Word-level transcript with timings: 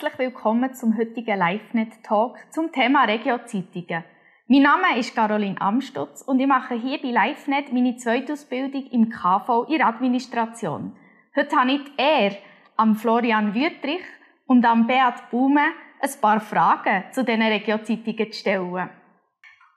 herzlich 0.00 0.18
willkommen 0.18 0.72
zum 0.72 0.96
heutigen 0.96 1.38
LiveNet-Talk 1.38 2.38
zum 2.48 2.72
Thema 2.72 3.04
Regio-Zeitungen. 3.04 4.02
Mein 4.46 4.62
Name 4.62 4.98
ist 4.98 5.14
Caroline 5.14 5.60
Amstutz 5.60 6.22
und 6.22 6.40
ich 6.40 6.46
mache 6.46 6.74
hier 6.74 6.98
bei 7.02 7.08
LiveNet 7.08 7.70
meine 7.70 7.96
zweite 7.96 8.32
Ausbildung 8.32 8.86
im 8.92 9.10
KV 9.10 9.66
in 9.68 9.82
Administration. 9.82 10.96
Heute 11.36 11.54
habe 11.54 11.72
ich 11.72 11.84
die 11.84 11.92
Ehre, 11.98 12.38
am 12.76 12.96
Florian 12.96 13.54
Wüttrich 13.54 14.00
und 14.46 14.64
am 14.64 14.86
Beat 14.86 15.30
Baume 15.30 15.66
ein 16.00 16.20
paar 16.22 16.40
Fragen 16.40 17.04
zu 17.12 17.22
diesen 17.22 17.42
Regio-Zeitungen 17.42 18.32
zu 18.32 18.38
stellen. 18.38 18.88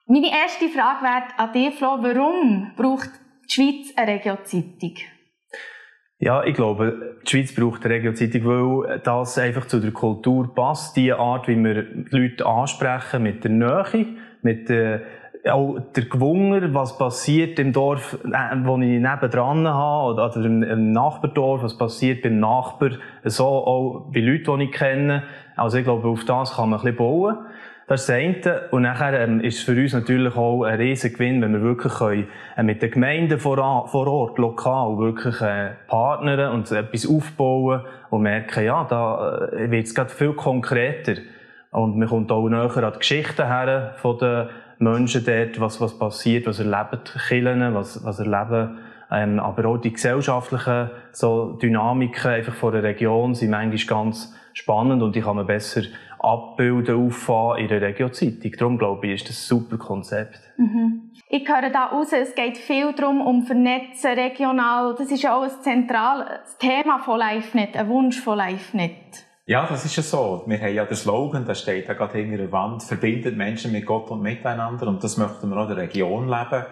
Meine 0.06 0.32
erste 0.32 0.70
Frage 0.70 1.04
wäre 1.04 1.38
an 1.38 1.52
dich, 1.52 1.76
Flo, 1.76 1.98
warum 2.02 2.72
braucht 2.78 3.12
die 3.50 3.54
Schweiz 3.54 3.94
eine 3.98 4.14
Regio-Zeitung? 4.14 4.96
Ja, 6.24 6.42
ich 6.46 6.54
glaube, 6.54 7.18
die 7.26 7.30
Schweiz 7.30 7.54
braucht 7.54 7.84
eine 7.84 7.96
Regio-Zeitung, 7.96 8.46
weil 8.46 9.00
das 9.00 9.38
einfach 9.38 9.66
zu 9.66 9.82
der 9.82 9.92
Kultur 9.92 10.56
passt. 10.56 10.96
Die 10.96 11.12
Art, 11.12 11.50
wie 11.50 11.62
wir 11.62 11.84
die 11.84 12.06
Leute 12.12 12.46
ansprechen, 12.46 13.24
mit 13.24 13.44
der 13.44 13.52
Nähe, 13.52 14.06
mit 14.42 14.70
der, 14.70 15.02
auch 15.52 15.80
der 15.94 16.06
Gewunger, 16.06 16.74
was 16.74 16.98
passiert 16.98 17.60
im 17.60 17.74
Dorf, 17.74 18.18
äh, 18.24 18.56
wo 18.64 18.78
ich 18.78 19.02
nebendran 19.02 19.68
habe, 19.68 20.14
oder 20.14 20.34
im, 20.38 20.64
im 20.64 20.94
Nachbardorf, 20.94 21.62
was 21.62 21.78
passiert 21.78 22.22
beim 22.22 22.40
Nachbar, 22.40 22.92
so 23.26 23.46
auch 23.46 24.06
bei 24.14 24.22
Leuten, 24.22 24.60
die 24.60 24.66
ich 24.68 24.72
kenne. 24.72 25.24
Also 25.58 25.78
ich 25.78 25.84
glaube, 25.84 26.08
auf 26.08 26.24
das 26.24 26.56
kann 26.56 26.70
man 26.70 26.80
ein 26.80 26.84
bisschen 26.84 27.00
bauen. 27.00 27.36
Das 27.94 28.10
ist 28.10 28.10
das 28.10 28.16
eine. 28.16 28.70
Und 28.72 28.82
nachher 28.82 29.20
ähm, 29.20 29.40
ist 29.40 29.60
es 29.60 29.64
für 29.66 29.80
uns 29.80 29.94
natürlich 29.94 30.36
auch 30.36 30.64
ein 30.64 30.80
riesiger 30.80 31.14
Gewinn, 31.14 31.44
wenn 31.44 31.54
wir 31.54 31.62
wirklich 31.62 31.94
können, 31.94 32.28
äh, 32.58 32.64
mit 32.64 32.82
den 32.82 32.90
Gemeinden 32.90 33.38
vor, 33.38 33.88
vor 33.88 34.08
Ort, 34.08 34.40
lokal, 34.40 34.98
wirklich 34.98 35.40
äh, 35.42 35.74
partnern 35.86 36.54
und 36.54 36.72
etwas 36.72 37.08
aufbauen 37.08 37.82
und 38.10 38.24
merken, 38.24 38.66
ja, 38.66 38.84
da 38.90 39.48
äh, 39.52 39.70
wird 39.70 39.86
es 39.86 39.94
gerade 39.94 40.10
viel 40.10 40.34
konkreter. 40.34 41.22
Und 41.70 41.96
man 42.00 42.08
kommt 42.08 42.32
auch 42.32 42.50
näher 42.50 42.76
an 42.78 42.94
die 42.94 42.98
Geschichten 42.98 43.46
her 43.46 43.94
von 43.98 44.18
den 44.18 44.48
Menschen 44.80 45.24
dort, 45.24 45.60
was, 45.60 45.80
was 45.80 45.96
passiert, 45.96 46.48
was 46.48 46.58
erleben 46.58 47.00
die 47.06 47.20
Kirchen, 47.20 47.76
was, 47.76 48.04
was 48.04 48.18
erleben 48.18 48.80
ähm, 49.12 49.40
aber 49.40 49.66
auch 49.68 49.78
die 49.78 49.94
gesellschaftlichen 49.94 50.90
so 51.12 51.60
Dynamiken 51.62 52.32
einfach 52.32 52.56
von 52.56 52.74
der 52.74 52.82
Region 52.82 53.36
sind 53.36 53.52
manchmal 53.52 53.86
ganz 53.86 54.34
spannend 54.54 55.04
und 55.04 55.16
die 55.16 55.22
kann 55.22 55.36
man 55.36 55.46
besser 55.46 55.82
abbilden, 56.24 57.06
auffahren 57.06 57.60
in 57.60 57.68
der 57.68 57.82
Regio-Zeitung. 57.82 58.52
Darum 58.58 58.78
glaube 58.78 59.08
ich, 59.08 59.22
ist 59.22 59.30
das 59.30 59.38
ein 59.38 59.58
super 59.58 59.78
Konzept. 59.78 60.40
Mhm. 60.58 61.12
Ich 61.30 61.48
höre 61.48 61.70
da 61.70 61.86
raus, 61.88 62.14
es 62.14 62.34
geht 62.34 62.58
viel 62.58 62.94
darum, 62.94 63.22
um 63.22 63.44
Vernetzen 63.44 64.12
regional. 64.12 64.96
Das 64.98 65.12
ist 65.12 65.22
ja 65.22 65.36
auch 65.36 65.44
ein 65.44 65.62
zentrales 65.62 66.58
Thema 66.60 67.00
von 67.00 67.20
LiveNet, 67.20 67.76
ein 67.76 67.90
Wunsch 67.90 68.22
von 68.22 68.38
LiveNet. 68.38 69.26
Ja, 69.46 69.68
das 69.68 69.84
ist 69.84 69.98
ja 69.98 70.04
so. 70.04 70.44
Wir 70.48 70.58
haben 70.62 70.74
ja 70.74 70.86
den 70.86 70.96
Slogan, 70.96 71.46
der 71.46 71.56
steht 71.56 71.90
da 71.90 71.94
gerade 71.94 72.18
hinter 72.18 72.38
der 72.38 72.52
Wand, 72.54 72.82
verbindet 72.82 73.36
Menschen 73.36 73.74
mit 73.74 73.86
Gott 73.86 74.10
und 74.10 74.22
miteinander. 74.22 74.88
Und 74.88 75.04
das 75.04 75.18
möchten 75.18 75.50
wir 75.50 75.58
auch 75.58 75.70
in 75.70 75.76
der 75.76 75.84
Region 75.84 76.30
leben. 76.30 76.66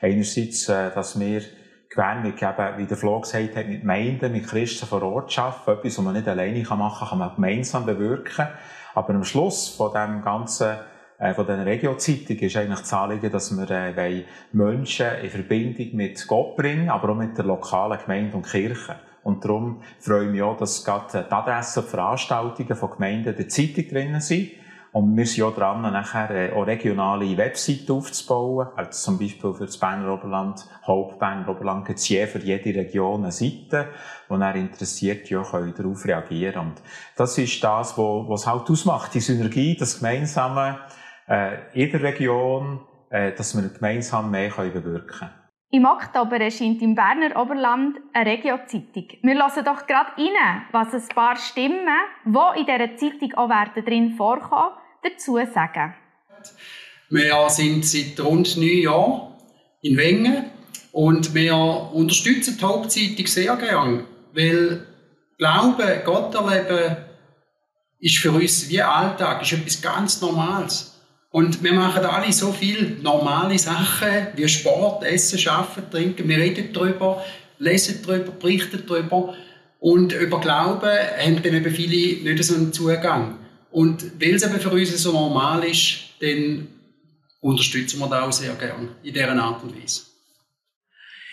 Einerseits, 0.00 0.68
äh, 0.68 0.90
dass 0.92 1.20
wir 1.20 1.42
gewährlich 1.88 2.42
eben, 2.42 2.78
wie 2.78 2.86
der 2.86 2.96
Flo 2.96 3.20
gesagt 3.20 3.54
hat, 3.54 3.68
mit 3.68 3.82
Gemeinden, 3.82 4.32
mit 4.32 4.48
Christen 4.48 4.86
vor 4.86 5.02
Ort 5.02 5.38
arbeiten. 5.38 5.70
Etwas, 5.70 5.98
was 5.98 6.04
man 6.04 6.14
nicht 6.14 6.26
alleine 6.26 6.62
machen 6.62 6.98
kann, 6.98 7.08
kann 7.08 7.18
man 7.18 7.34
gemeinsam 7.36 7.86
bewirken. 7.86 8.48
Aber 8.96 9.10
am 9.10 9.24
Schluss 9.24 9.68
von 9.68 9.92
dem 9.92 10.22
ganzen 10.22 10.74
äh, 11.18 11.34
von 11.34 11.46
den 11.46 11.60
Regio-Zeitungen 11.60 12.42
ist 12.42 12.56
eigentlich 12.56 12.80
das 12.80 12.92
Anliegen, 12.94 13.30
dass 13.30 13.54
wir 13.54 13.70
äh, 13.70 14.24
Menschen 14.52 15.06
in 15.22 15.28
Verbindung 15.28 15.96
mit 15.96 16.26
Gott 16.26 16.56
bringen, 16.56 16.88
aber 16.88 17.10
auch 17.10 17.16
mit 17.16 17.36
der 17.36 17.44
lokalen 17.44 18.00
Gemeinde 18.00 18.34
und 18.34 18.46
Kirche. 18.46 18.96
Und 19.22 19.44
darum 19.44 19.82
freue 20.00 20.24
ich 20.24 20.30
mich 20.30 20.40
auch, 20.40 20.56
dass 20.56 20.82
gerade 20.82 21.26
die 21.28 21.32
Adressen 21.32 21.82
und 21.82 21.90
Veranstaltungen 21.90 22.74
von 22.74 22.90
Gemeinden 22.90 23.28
in 23.28 23.36
der 23.36 23.48
Zeitung 23.50 23.86
drinnen 23.86 24.20
sind. 24.22 24.52
Und 24.96 25.14
wir 25.14 25.26
sind 25.26 25.44
auch 25.44 25.54
dran, 25.54 25.82
nachher 25.82 26.30
äh, 26.30 26.52
auch 26.54 26.66
regionale 26.66 27.36
Webseiten 27.36 27.92
aufzubauen. 27.92 28.68
Also 28.76 28.92
zum 28.92 29.18
Beispiel 29.18 29.52
für 29.52 29.66
das 29.66 29.76
Berner 29.76 30.10
Oberland, 30.14 30.66
Hauptberner 30.86 31.46
Oberland 31.50 31.84
gibt 31.84 31.98
es 31.98 32.08
je 32.08 32.26
für 32.26 32.38
jede 32.38 32.80
Region 32.80 33.24
eine 33.24 33.30
Seite, 33.30 33.88
wo 34.26 34.36
er 34.36 34.54
interessiert 34.54 35.28
ja 35.28 35.42
können 35.42 35.74
darauf 35.76 36.02
reagieren 36.06 36.68
Und 36.68 36.82
das 37.14 37.36
ist 37.36 37.62
das, 37.62 37.98
was 37.98 38.40
es 38.40 38.46
halt 38.46 38.70
ausmacht, 38.70 39.12
die 39.12 39.20
Synergie, 39.20 39.76
das 39.76 39.98
Gemeinsame 39.98 40.78
äh, 41.28 41.58
in 41.74 41.92
der 41.92 42.02
Region, 42.02 42.80
äh, 43.10 43.32
dass 43.32 43.54
wir 43.54 43.68
gemeinsam 43.68 44.30
mehr 44.30 44.48
können 44.48 44.72
bewirken 44.72 45.18
können. 45.18 45.30
Im 45.72 45.84
Oktober 45.84 46.40
erscheint 46.40 46.80
im 46.80 46.94
Berner 46.94 47.38
Oberland 47.38 47.98
eine 48.14 48.30
Regio-Zeitung. 48.30 49.08
Wir 49.20 49.34
hören 49.34 49.64
doch 49.64 49.86
gerade 49.86 50.12
rein, 50.16 50.62
was 50.72 50.94
ein 50.94 51.14
paar 51.14 51.36
Stimmen, 51.36 51.86
die 52.24 52.60
in 52.60 52.64
dieser 52.64 52.96
Zeitung 52.96 53.34
auch 53.34 53.50
drin 53.74 54.12
vorkommen, 54.12 54.70
dazu 55.06 55.38
sagen. 55.52 55.94
Wir 57.08 57.48
sind 57.50 57.84
seit 57.84 58.18
rund 58.20 58.56
neun 58.56 58.78
Jahren 58.78 59.34
in 59.82 59.96
Wengen 59.96 60.50
und 60.92 61.34
wir 61.34 61.56
unterstützen 61.56 62.56
die 62.58 62.64
Hauptzeitung 62.64 63.26
sehr 63.26 63.56
gern, 63.56 64.04
weil 64.32 64.86
Glauben, 65.38 66.00
Gott 66.04 66.34
erleben, 66.34 66.96
ist 68.00 68.18
für 68.18 68.32
uns 68.32 68.68
wie 68.68 68.80
Alltag, 68.80 69.42
ist 69.42 69.52
etwas 69.52 69.82
ganz 69.82 70.20
Normales. 70.20 70.94
Und 71.30 71.62
wir 71.62 71.74
machen 71.74 72.04
alle 72.04 72.32
so 72.32 72.52
viele 72.52 73.02
normale 73.02 73.58
Sachen 73.58 74.28
wie 74.36 74.48
Sport, 74.48 75.04
Essen, 75.04 75.46
Arbeiten, 75.48 75.90
Trinken. 75.90 76.28
Wir 76.28 76.38
reden 76.38 76.72
darüber, 76.72 77.22
lesen 77.58 78.00
darüber, 78.06 78.32
berichten 78.32 78.84
darüber. 78.86 79.34
Und 79.78 80.12
über 80.12 80.40
Glauben 80.40 80.88
haben 80.90 81.42
dann 81.42 81.54
eben 81.54 81.74
viele 81.74 82.22
nicht 82.22 82.42
so 82.44 82.54
einen 82.54 82.72
Zugang. 82.72 83.38
Und 83.70 84.20
weil 84.20 84.34
es 84.34 84.42
eben 84.42 84.60
für 84.60 84.70
uns 84.70 85.02
so 85.02 85.12
normal 85.12 85.64
ist, 85.64 86.14
dann 86.20 86.68
unterstützen 87.40 88.00
wir 88.00 88.08
das 88.08 88.22
auch 88.22 88.32
sehr 88.32 88.54
gerne 88.54 88.88
in 89.02 89.12
dieser 89.12 89.42
Art 89.42 89.62
und 89.62 89.80
Weise. 89.80 90.02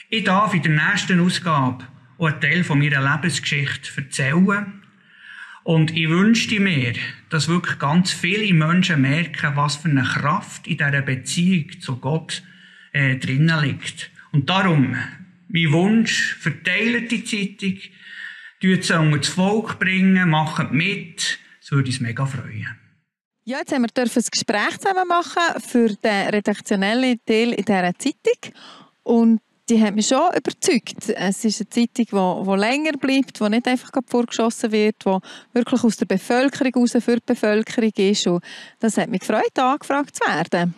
Ich 0.10 0.24
darf 0.24 0.54
in 0.54 0.62
der 0.62 0.72
nächsten 0.72 1.20
Ausgabe 1.20 1.88
auch 2.18 2.28
einen 2.28 2.42
Teil 2.42 2.64
von 2.64 2.80
meiner 2.80 3.02
Lebensgeschichte 3.02 3.90
erzählen. 3.98 4.84
Und 5.64 5.96
ich 5.96 6.10
wünschte 6.10 6.60
mir, 6.60 6.94
dass 7.30 7.48
wirklich 7.48 7.80
ganz 7.80 8.12
viele 8.12 8.54
Menschen 8.54 9.02
merken, 9.02 9.56
was 9.56 9.78
für 9.78 9.90
eine 9.90 10.04
Kraft 10.04 10.68
in 10.68 10.78
dieser 10.78 11.02
Beziehung 11.02 11.80
zu 11.80 11.98
Gott 11.98 12.44
äh, 12.92 13.16
drinnen 13.16 13.62
liegt. 13.62 14.12
Und 14.32 14.50
darum, 14.50 14.96
mein 15.48 15.72
Wunsch, 15.72 16.36
verteilt 16.40 17.12
die 17.12 17.24
Zeitung, 17.24 17.80
tut 18.62 18.84
sie 18.84 19.00
unter 19.00 19.18
das 19.18 19.30
Volk 19.30 19.80
bringen, 19.80 20.30
macht 20.30 20.72
mit, 20.72 21.40
das 21.63 21.72
würde 21.72 21.88
uns 21.88 22.01
mega 22.01 22.25
freuen. 22.25 22.78
Ja, 23.46 23.59
jetzt 23.59 23.72
haben 23.72 23.84
wir 23.84 24.03
ein 24.03 24.09
Gespräch 24.09 24.78
zusammen 24.79 25.07
machen 25.07 25.62
für 25.62 25.88
den 25.88 26.29
redaktionellen 26.29 27.19
Teil 27.25 27.53
in 27.53 27.63
dieser 27.63 27.97
Zeitung. 27.97 28.53
Und 29.03 29.41
die 29.69 29.81
hat 29.81 29.96
mich 29.96 30.07
schon 30.07 30.29
überzeugt. 30.35 31.09
Es 31.09 31.46
ist 31.46 31.62
eine 31.62 31.69
Zeitung, 31.69 32.46
die, 32.46 32.52
die 32.52 32.57
länger 32.57 32.91
bleibt, 32.97 33.40
die 33.40 33.50
nicht 33.50 33.68
einfach 33.68 33.91
vorgeschossen 34.07 34.73
wird, 34.73 35.06
die 35.06 35.18
wirklich 35.53 35.84
aus 35.85 35.96
der 35.96 36.06
Bevölkerung 36.06 36.73
heraus 36.73 37.03
für 37.03 37.16
die 37.16 37.23
Bevölkerung 37.25 37.91
ist. 37.96 38.28
Und 38.28 38.44
das 38.79 38.97
hat 38.97 39.09
mich 39.09 39.22
gefreut, 39.22 39.57
angefragt 39.57 40.18
zu 40.18 40.28
werden. 40.28 40.75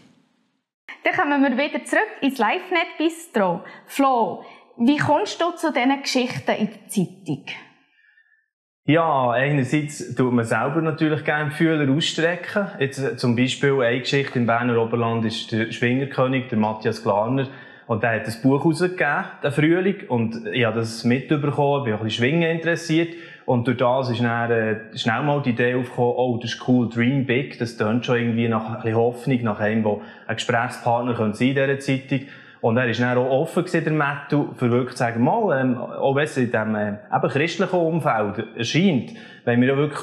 Dann 1.04 1.16
kommen 1.16 1.42
wir 1.42 1.52
wieder 1.52 1.84
zurück 1.84 2.10
ins 2.22 2.38
LiveNet 2.38 2.98
Bistro. 3.00 3.64
Flo, 3.88 4.46
wie 4.78 4.98
kommst 4.98 5.42
du 5.42 5.52
zu 5.56 5.74
diesen 5.74 6.02
Geschichten 6.02 6.52
in 6.52 6.70
der 6.70 6.88
Zeitung? 6.90 7.46
Ja, 8.88 9.32
einerseits 9.32 10.14
tut 10.14 10.32
man 10.32 10.46
selber 10.46 10.80
natürlich 10.80 11.26
gerne 11.26 11.50
Fühler 11.50 11.92
ausstrecken. 11.92 12.68
Jetzt 12.78 13.00
äh, 13.00 13.18
zum 13.18 13.36
Beispiel 13.36 13.82
eine 13.82 14.00
Geschichte 14.00 14.38
im 14.38 14.46
Berner 14.46 14.80
Oberland 14.80 15.26
ist 15.26 15.52
der 15.52 15.72
Schwingerkönig, 15.72 16.50
der 16.50 16.60
Matthias 16.60 17.02
Glarner. 17.02 17.48
Und 17.88 18.04
der 18.04 18.12
hat 18.12 18.28
ein 18.28 18.42
Buch 18.44 18.64
rausgegeben, 18.64 19.26
den 19.44 19.52
Frühling. 19.52 20.08
Und 20.08 20.46
ich 20.54 20.66
habe 20.66 20.82
das 20.82 21.04
mitbekommen, 21.04 21.86
bin 21.86 21.96
auch 21.96 22.00
ein 22.02 22.04
bisschen 22.04 22.12
Schwingen 22.12 22.58
interessiert. 22.58 23.16
Und 23.46 23.66
durch 23.66 23.78
das 23.78 24.12
ist 24.12 24.22
dann 24.22 24.52
äh, 24.52 24.96
schnell 24.96 25.24
mal 25.24 25.42
die 25.42 25.50
Idee 25.50 25.74
aufgekommen, 25.74 26.14
oh, 26.16 26.38
das 26.40 26.54
ist 26.54 26.68
cool, 26.68 26.88
Dream 26.88 27.26
Big. 27.26 27.58
Das 27.58 27.78
tönt 27.78 28.06
schon 28.06 28.18
irgendwie 28.18 28.48
nach 28.48 28.70
ein 28.70 28.76
bisschen 28.76 28.98
Hoffnung, 28.98 29.42
nach 29.42 29.60
einem, 29.62 29.82
der 29.82 29.98
ein 30.28 30.36
Gesprächspartner 30.36 31.16
könnte 31.16 31.40
sein 31.40 31.48
in 31.48 31.56
dieser 31.56 31.80
Zeitung. 31.80 32.28
Und 32.66 32.78
er 32.78 32.88
war 32.88 32.94
dann 32.94 33.18
auch 33.20 33.30
offen 33.30 33.64
gewesen, 33.64 33.84
der 33.84 33.94
Mattu, 33.94 34.48
für 34.56 34.72
wirklich 34.72 34.94
zu 34.94 34.98
sagen, 34.98 35.24
mal, 35.24 35.62
ähm, 35.62 35.78
auch 35.78 36.16
wenn 36.16 36.24
es 36.24 36.36
in 36.36 36.46
diesem 36.46 36.74
äh, 36.74 36.94
eben 37.14 37.30
christlichen 37.30 37.76
Umfeld 37.76 38.44
erscheint, 38.58 39.14
wenn 39.44 39.62
wir 39.62 39.68
ja 39.68 39.78
wirklich 39.78 40.02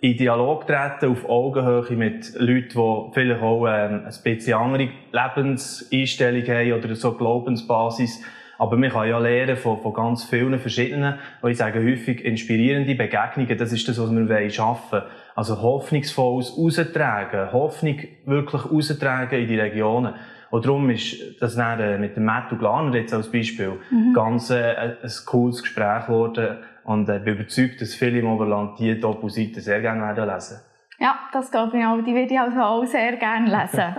in 0.00 0.16
Dialog 0.16 0.64
treten, 0.64 1.10
auf 1.10 1.28
Augenhöhe 1.28 1.96
mit 1.96 2.34
Leuten, 2.38 2.68
die 2.68 3.10
vielleicht 3.14 3.42
auch 3.42 3.66
ähm, 3.66 4.02
ein 4.06 4.14
bisschen 4.22 4.54
andere 4.54 4.90
Lebenseinstellung 5.10 6.46
haben 6.46 6.72
oder 6.74 6.94
so 6.94 7.14
Glaubensbasis. 7.14 8.22
Aber 8.58 8.76
man 8.76 8.90
kann 8.90 9.08
ja 9.08 9.18
lernen 9.18 9.56
von, 9.56 9.80
von 9.80 9.92
ganz 9.92 10.22
vielen 10.22 10.60
verschiedenen, 10.60 11.14
und 11.42 11.50
ich 11.50 11.56
sage 11.56 11.80
häufig 11.80 12.24
inspirierende 12.24 12.94
Begegnungen, 12.94 13.58
das 13.58 13.72
ist 13.72 13.88
das, 13.88 14.00
was 14.00 14.12
wir 14.12 14.50
schaffen 14.50 15.00
wollen. 15.00 15.04
Also 15.34 15.60
hoffnungsvolles 15.60 16.56
Raustragen, 16.56 17.52
Hoffnung 17.52 17.98
wirklich 18.24 18.64
raustragen 18.70 19.40
in 19.40 19.48
die 19.48 19.58
Regionen. 19.58 20.14
Und 20.54 20.64
darum 20.64 20.88
ist 20.88 21.16
das 21.40 21.56
dann, 21.56 21.80
äh, 21.80 21.98
mit 21.98 22.16
dem 22.16 22.26
Matthew 22.26 22.56
Glaner 22.58 22.94
jetzt 22.94 23.12
als 23.12 23.28
Beispiel 23.28 23.72
mhm. 23.90 24.12
ganz 24.14 24.50
äh, 24.50 24.94
ein 25.02 25.10
cooles 25.26 25.60
Gespräch 25.60 26.06
geworden, 26.06 26.58
Und 26.84 27.08
äh, 27.08 27.18
bin 27.18 27.34
überzeugt, 27.34 27.80
dass 27.80 27.96
viele 27.96 28.20
im 28.20 28.28
Oberland 28.28 28.78
diese 28.78 28.94
Doppelseite 28.94 29.60
sehr 29.60 29.80
gerne 29.80 30.02
werden 30.02 30.32
lesen. 30.32 30.60
Ja, 31.00 31.18
das 31.32 31.50
glaube 31.50 31.76
ich 31.76 31.84
auch. 31.84 32.00
Die 32.02 32.14
würde 32.14 32.32
ich 32.32 32.38
also 32.38 32.60
auch 32.60 32.84
sehr 32.84 33.16
gerne 33.16 33.50
lesen. 33.50 33.96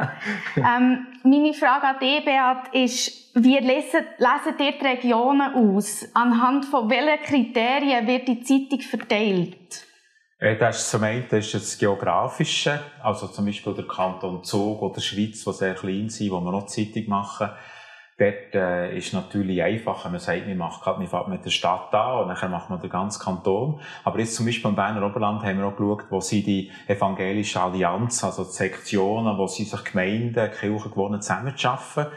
ähm, 0.55 1.07
meine 1.23 1.53
Frage 1.53 1.87
an 1.87 1.99
dich, 1.99 2.23
Beat, 2.23 2.73
ist, 2.73 3.35
wie 3.35 3.57
lesen, 3.57 4.05
lesen 4.17 4.55
ihr 4.57 4.71
die 4.79 4.87
Regionen 4.87 5.55
aus? 5.55 6.09
Anhand 6.13 6.63
von 6.63 6.89
welchen 6.89 7.21
Kriterien 7.21 8.07
wird 8.07 8.29
die 8.29 8.39
Zeitung 8.39 8.79
verteilt? 8.79 9.84
Äh, 10.37 10.57
das 10.57 10.77
ist 10.79 10.91
zum 10.91 11.03
einen 11.03 11.25
das, 11.29 11.45
ist 11.45 11.53
das 11.53 11.77
Geografische, 11.77 12.79
also 13.01 13.27
zum 13.27 13.45
Beispiel 13.45 13.73
der 13.73 13.87
Kanton 13.87 14.43
Zug 14.43 14.81
oder 14.81 14.99
Schweiz, 14.99 15.43
die 15.43 15.53
sehr 15.53 15.75
klein 15.75 16.09
sind, 16.09 16.31
wo 16.31 16.39
wir 16.41 16.51
noch 16.51 16.65
Zeitung 16.65 17.07
machen. 17.07 17.49
Dort 18.17 18.55
äh, 18.55 18.97
ist 18.97 19.13
natürlich 19.13 19.61
einfacher. 19.61 20.09
Man 20.09 20.21
sagt, 20.21 20.47
man 20.47 20.57
macht 20.57 20.81
gerade, 20.81 20.99
man 20.99 21.07
fährt 21.07 21.27
mit 21.27 21.43
der 21.43 21.49
Stadt 21.49 21.93
an 21.93 22.29
und 22.29 22.41
dann 22.41 22.51
macht 22.51 22.69
man 22.69 22.79
den 22.79 22.89
ganzen 22.89 23.21
Kanton. 23.21 23.81
Aber 24.05 24.19
jetzt 24.19 24.35
zum 24.35 24.45
Beispiel 24.45 24.69
im 24.69 24.75
Berner 24.75 25.05
Oberland 25.05 25.43
haben 25.43 25.57
wir 25.57 25.65
auch 25.65 25.75
geschaut, 25.75 26.05
wo 26.09 26.21
sind 26.21 26.47
die 26.47 26.71
evangelische 26.87 27.59
Allianz, 27.59 28.23
also 28.23 28.45
die 28.45 28.51
Sektionen, 28.51 29.37
wo 29.37 29.47
sie 29.47 29.65
sich 29.65 29.83
Gemeinden, 29.83 30.49
Kirchen 30.49 30.91
gewonnen 30.91 31.21
zusammenarbeiten. 31.21 32.13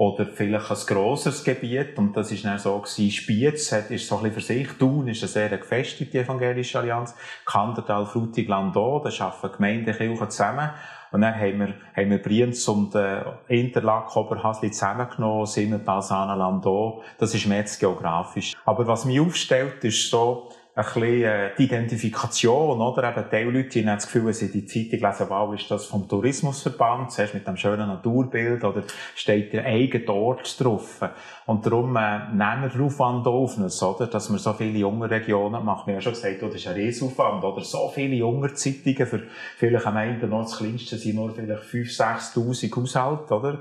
Oder 0.00 0.24
vielleicht 0.24 0.70
ein 0.70 0.78
grosseres 0.86 1.44
Gebiet. 1.44 1.98
Und 1.98 2.16
das 2.16 2.32
ist 2.32 2.46
dann 2.46 2.58
so 2.58 2.78
gewesen, 2.78 3.10
Spiez 3.10 3.70
hat, 3.70 3.90
ist 3.90 4.08
so 4.08 4.16
ein 4.16 4.22
bisschen 4.22 4.40
für 4.40 4.46
sich. 4.46 4.78
Thun 4.78 5.08
ist 5.08 5.22
eine 5.22 5.28
sehr 5.28 5.58
gefestigte 5.58 6.20
evangelische 6.20 6.78
Allianz. 6.78 7.14
Kandertal, 7.44 8.06
Frutig, 8.06 8.48
Landau, 8.48 9.00
da 9.00 9.10
arbeiten 9.22 9.52
Gemeinden, 9.56 9.94
Kirchen 9.94 10.30
zusammen. 10.30 10.70
Und 11.12 11.20
dann 11.20 11.34
haben 11.34 11.58
wir, 11.58 11.74
haben 11.94 12.10
wir 12.10 12.16
Brienz 12.16 12.66
und 12.66 12.94
äh, 12.94 13.24
Interlaken, 13.48 14.22
Oberhasli 14.22 14.70
zusammengenommen, 14.70 15.44
Simmental, 15.44 16.00
Sana, 16.00 16.34
Landau. 16.34 17.02
Das 17.18 17.34
ist 17.34 17.44
mehr 17.44 17.66
geografisch. 17.78 18.56
Aber 18.64 18.86
was 18.86 19.04
mich 19.04 19.20
aufstellt, 19.20 19.84
ist 19.84 20.08
so, 20.08 20.48
ein 20.80 20.84
bisschen 20.84 21.22
äh, 21.22 21.50
die 21.56 21.64
Identifikation, 21.64 22.80
oder? 22.80 23.10
Eben, 23.10 23.24
die 23.30 23.58
Leute 23.58 23.80
haben 23.80 23.86
das 23.96 24.06
Gefühl, 24.06 24.26
wenn 24.26 24.32
sie 24.32 24.50
die 24.50 24.66
Zeitung 24.66 25.08
lesen, 25.08 25.26
wow, 25.28 25.54
ist 25.54 25.70
das 25.70 25.86
vom 25.86 26.08
Tourismusverband, 26.08 27.12
zuerst 27.12 27.34
mit 27.34 27.46
dem 27.46 27.56
schönen 27.56 27.88
Naturbild, 27.88 28.64
oder 28.64 28.82
steht 29.14 29.52
der 29.52 29.64
eigene 29.64 30.12
Ort 30.12 30.60
drauf. 30.60 31.00
Und 31.46 31.66
darum 31.66 31.96
äh, 31.96 32.18
nehmen 32.30 32.62
wir 32.62 32.68
den 32.68 32.82
Aufwand 32.82 33.26
auf 33.26 33.56
uns, 33.56 33.82
oder? 33.82 34.06
Dass 34.06 34.30
wir 34.30 34.38
so 34.38 34.52
viele 34.52 34.78
junge 34.78 35.10
Regionen 35.10 35.64
machen. 35.64 35.86
Wir 35.86 35.94
haben 35.94 36.02
schon 36.02 36.12
gesagt, 36.12 36.42
oh, 36.42 36.46
das 36.46 36.56
ist 36.56 36.68
ein 36.68 36.74
Riesenaufwand, 36.74 37.44
oder? 37.44 37.60
So 37.62 37.90
viele 37.94 38.16
junge 38.16 38.52
Zeitungen, 38.54 39.06
für 39.06 39.22
vielleicht 39.56 39.86
am 39.86 39.96
Ende 39.96 40.26
noch 40.26 40.42
das 40.42 40.58
Kleinste 40.58 40.96
sind 40.96 41.16
nur 41.16 41.34
vielleicht 41.34 41.62
5.000, 41.62 42.34
6.000 42.34 42.76
Haushalte, 42.76 43.34
oder? 43.34 43.58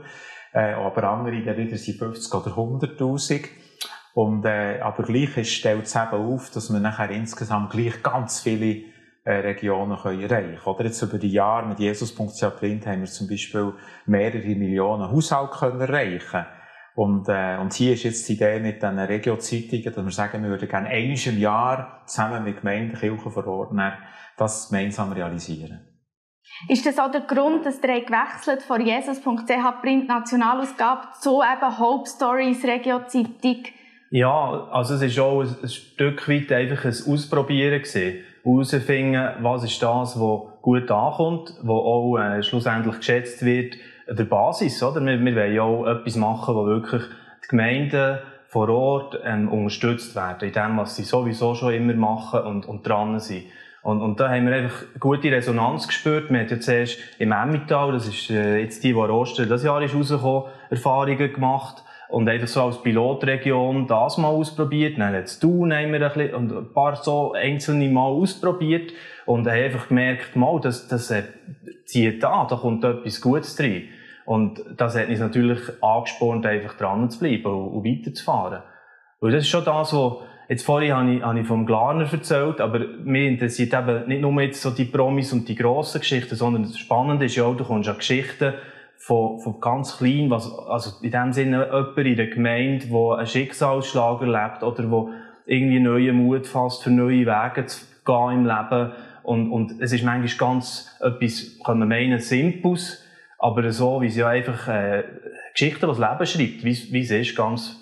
Äh, 0.53 0.73
aber 0.73 1.03
andere 1.03 1.41
dann 1.43 1.57
wieder 1.57 1.77
sind 1.77 1.97
50 1.97 2.33
oder 2.33 2.51
100.000. 2.51 3.45
Und, 4.13 4.45
äh, 4.45 4.79
aber 4.81 5.03
gleich 5.03 5.55
stellt 5.55 5.85
es 5.85 5.95
eben 5.95 6.33
auf, 6.33 6.49
dass 6.51 6.71
wir 6.71 6.79
nachher 6.79 7.09
insgesamt 7.11 7.71
gleich 7.71 8.01
ganz 8.03 8.41
viele 8.41 8.83
äh, 9.23 9.31
Regionen 9.31 9.97
können 9.97 10.21
erreichen. 10.21 10.59
Oder 10.65 10.85
jetzt 10.85 11.01
über 11.01 11.17
die 11.17 11.31
Jahre 11.31 11.67
mit 11.67 11.79
Jesus.ch 11.79 12.41
Print 12.57 12.87
haben 12.87 13.01
wir 13.01 13.07
zum 13.07 13.27
Beispiel 13.27 13.73
mehrere 14.05 14.55
Millionen 14.55 15.11
Haushalte 15.11 15.57
können 15.57 15.81
erreichen 15.81 16.45
und, 16.99 17.29
äh, 17.29 17.57
und 17.57 17.73
hier 17.73 17.93
ist 17.93 18.03
jetzt 18.03 18.27
die 18.27 18.33
Idee 18.33 18.59
mit 18.59 18.83
den 18.83 18.99
Regio-Zeitungen, 18.99 19.85
dass 19.85 20.03
wir 20.03 20.11
sagen, 20.11 20.43
wir 20.43 20.49
würden 20.49 20.67
gerne 20.67 20.89
einmal 20.89 21.17
im 21.27 21.37
Jahr 21.37 22.01
zusammen 22.05 22.43
mit 22.43 22.57
Gemeinden, 22.57 22.97
Kirchen 22.97 23.45
Ort 23.45 23.71
das 24.35 24.67
gemeinsam 24.67 25.13
realisieren. 25.13 25.79
Ist 26.67 26.85
das 26.85 26.99
auch 26.99 27.09
der 27.09 27.21
Grund, 27.21 27.65
dass 27.65 27.81
ihr 27.81 28.01
gewechselt 28.01 28.63
von 28.63 28.85
Jesus.ch 28.85 29.81
Print 29.81 30.09
Nationalausgabe 30.09 31.07
zu 31.21 31.41
eben 31.41 31.79
Hope 31.79 32.09
Stories 32.09 32.65
Regio-Zeitung 32.65 33.63
ja, 34.11 34.67
also 34.71 34.95
es 34.95 35.01
ist 35.03 35.19
auch 35.19 35.41
ein, 35.41 35.69
Stück 35.69 36.27
weit 36.27 36.51
einfach 36.51 36.85
ein 36.85 37.13
Ausprobieren 37.13 37.81
gewesen. 37.81 38.19
Herausfinden, 38.43 39.29
was 39.41 39.63
ist 39.63 39.81
das, 39.83 40.19
was 40.19 40.41
gut 40.61 40.89
ankommt, 40.89 41.53
was 41.61 41.69
auch 41.69 42.17
äh, 42.17 42.41
schlussendlich 42.41 42.97
geschätzt 42.97 43.45
wird, 43.45 43.75
der 44.07 44.23
Basis, 44.23 44.81
oder? 44.81 45.05
Wir, 45.05 45.23
wir 45.23 45.35
wollen 45.35 45.53
ja 45.53 45.61
auch 45.61 45.85
etwas 45.85 46.15
machen, 46.15 46.55
wo 46.55 46.65
wirklich 46.65 47.03
die 47.43 47.47
Gemeinden 47.49 48.17
vor 48.47 48.69
Ort 48.69 49.19
ähm, 49.23 49.49
unterstützt 49.49 50.15
werden, 50.15 50.47
in 50.47 50.53
dem, 50.53 50.77
was 50.77 50.95
sie 50.95 51.03
sowieso 51.03 51.53
schon 51.53 51.73
immer 51.73 51.93
machen 51.93 52.41
und, 52.41 52.65
und 52.65 52.87
dran 52.87 53.19
sind. 53.19 53.43
Und, 53.83 54.01
und 54.01 54.19
da 54.19 54.29
haben 54.29 54.47
wir 54.47 54.55
einfach 54.55 54.85
gute 54.99 55.31
Resonanz 55.31 55.87
gespürt. 55.87 56.31
Wir 56.31 56.39
haben 56.39 56.49
ja 56.49 56.59
zuerst 56.59 56.97
im 57.19 57.31
Emmental, 57.31 57.91
das 57.91 58.07
ist 58.07 58.31
äh, 58.31 58.59
jetzt 58.59 58.83
die, 58.83 58.89
die 58.89 58.95
Ostern 58.95 59.47
das 59.47 59.63
Jahr 59.63 59.81
ist 59.83 59.93
rausgekommen, 59.93 60.49
Erfahrungen 60.71 61.33
gemacht 61.33 61.83
und 62.09 62.27
einfach 62.27 62.47
so 62.47 62.63
als 62.63 62.81
Pilotregion 62.81 63.87
das 63.87 64.17
mal 64.17 64.29
ausprobiert. 64.29 64.97
Dann 64.97 65.13
hat 65.13 65.25
es 65.25 65.39
Thun 65.39 65.71
ein, 65.71 65.93
ein 65.93 66.73
paar 66.73 66.95
so 66.95 67.33
einzelne 67.33 67.89
Mal 67.89 68.07
ausprobiert 68.07 68.91
und 69.25 69.47
haben 69.47 69.63
einfach 69.63 69.87
gemerkt, 69.87 70.35
mal, 70.35 70.59
das, 70.59 70.87
das 70.87 71.11
äh, 71.11 71.23
zieht 71.85 72.23
an, 72.25 72.47
da 72.49 72.55
kommt 72.55 72.83
etwas 72.83 73.21
Gutes 73.21 73.55
drin. 73.55 73.83
Und 74.25 74.61
das 74.77 74.95
hat 74.97 75.09
uns 75.09 75.19
natürlich 75.19 75.59
angespornt, 75.81 76.45
einfach 76.45 76.75
dran 76.75 77.09
zu 77.09 77.19
bleiben 77.19 77.45
und, 77.45 77.69
und 77.69 77.85
weiterzufahren. 77.85 78.63
Und 79.19 79.31
das 79.31 79.43
ist 79.43 79.49
schon 79.49 79.65
das, 79.65 79.93
was 79.93 80.13
Jetzt 80.49 80.65
vorhin 80.65 80.93
habe 80.93 81.13
ich, 81.13 81.21
habe 81.21 81.39
ich 81.39 81.45
vom 81.45 81.63
Glarner 81.67 82.11
erzählt, 82.11 82.59
aber 82.59 82.79
mir 82.79 83.27
interessiert 83.27 83.71
eben 83.71 84.07
nicht 84.07 84.21
nur 84.21 84.41
jetzt 84.41 84.63
so 84.63 84.71
die 84.71 84.85
Promis 84.85 85.31
und 85.31 85.47
die 85.47 85.53
grossen 85.53 86.01
Geschichten, 86.01 86.35
sondern 86.35 86.63
das 86.63 86.79
Spannende 86.79 87.25
ist 87.25 87.35
ja 87.35 87.43
auch, 87.43 87.55
du 87.55 87.63
kommst 87.63 87.87
an 87.87 87.97
Geschichten, 87.97 88.55
von, 88.99 89.39
von 89.39 89.59
ganz 89.61 89.97
klein, 89.97 90.29
was, 90.29 90.51
also 90.67 91.03
in 91.03 91.11
dem 91.11 91.33
Sinne 91.33 91.65
jemand 91.71 91.97
in 91.97 92.15
der 92.17 92.27
Gemeinde, 92.27 92.85
der 92.87 93.17
einen 93.17 93.25
Schicksalsschlag 93.25 94.21
erlebt 94.21 94.61
oder 94.61 94.91
wo 94.91 95.09
irgendwie 95.45 95.79
neuen 95.79 96.17
Mut 96.17 96.45
fasst, 96.45 96.83
für 96.83 96.91
neue 96.91 97.25
Wege 97.25 97.65
zu 97.65 97.85
gehen 98.05 98.31
im 98.33 98.45
Leben. 98.45 98.91
Und, 99.23 99.51
und 99.51 99.81
es 99.81 99.93
ist 99.93 100.03
manchmal 100.03 100.37
ganz 100.37 100.95
etwas, 100.99 101.59
kann 101.65 101.79
man 101.79 101.87
meinen, 101.87 102.19
Simples, 102.19 103.03
aber 103.37 103.71
so, 103.71 104.01
wie 104.01 104.09
sie 104.09 104.19
ja 104.19 104.27
einfach 104.27 104.67
äh, 104.67 105.03
Geschichten, 105.53 105.79
die 105.79 105.87
das 105.87 105.97
Leben 105.97 106.25
schreibt, 106.25 106.65
wie, 106.65 106.93
wie 106.93 107.01
es 107.01 107.11
ist, 107.11 107.35
ganz 107.37 107.79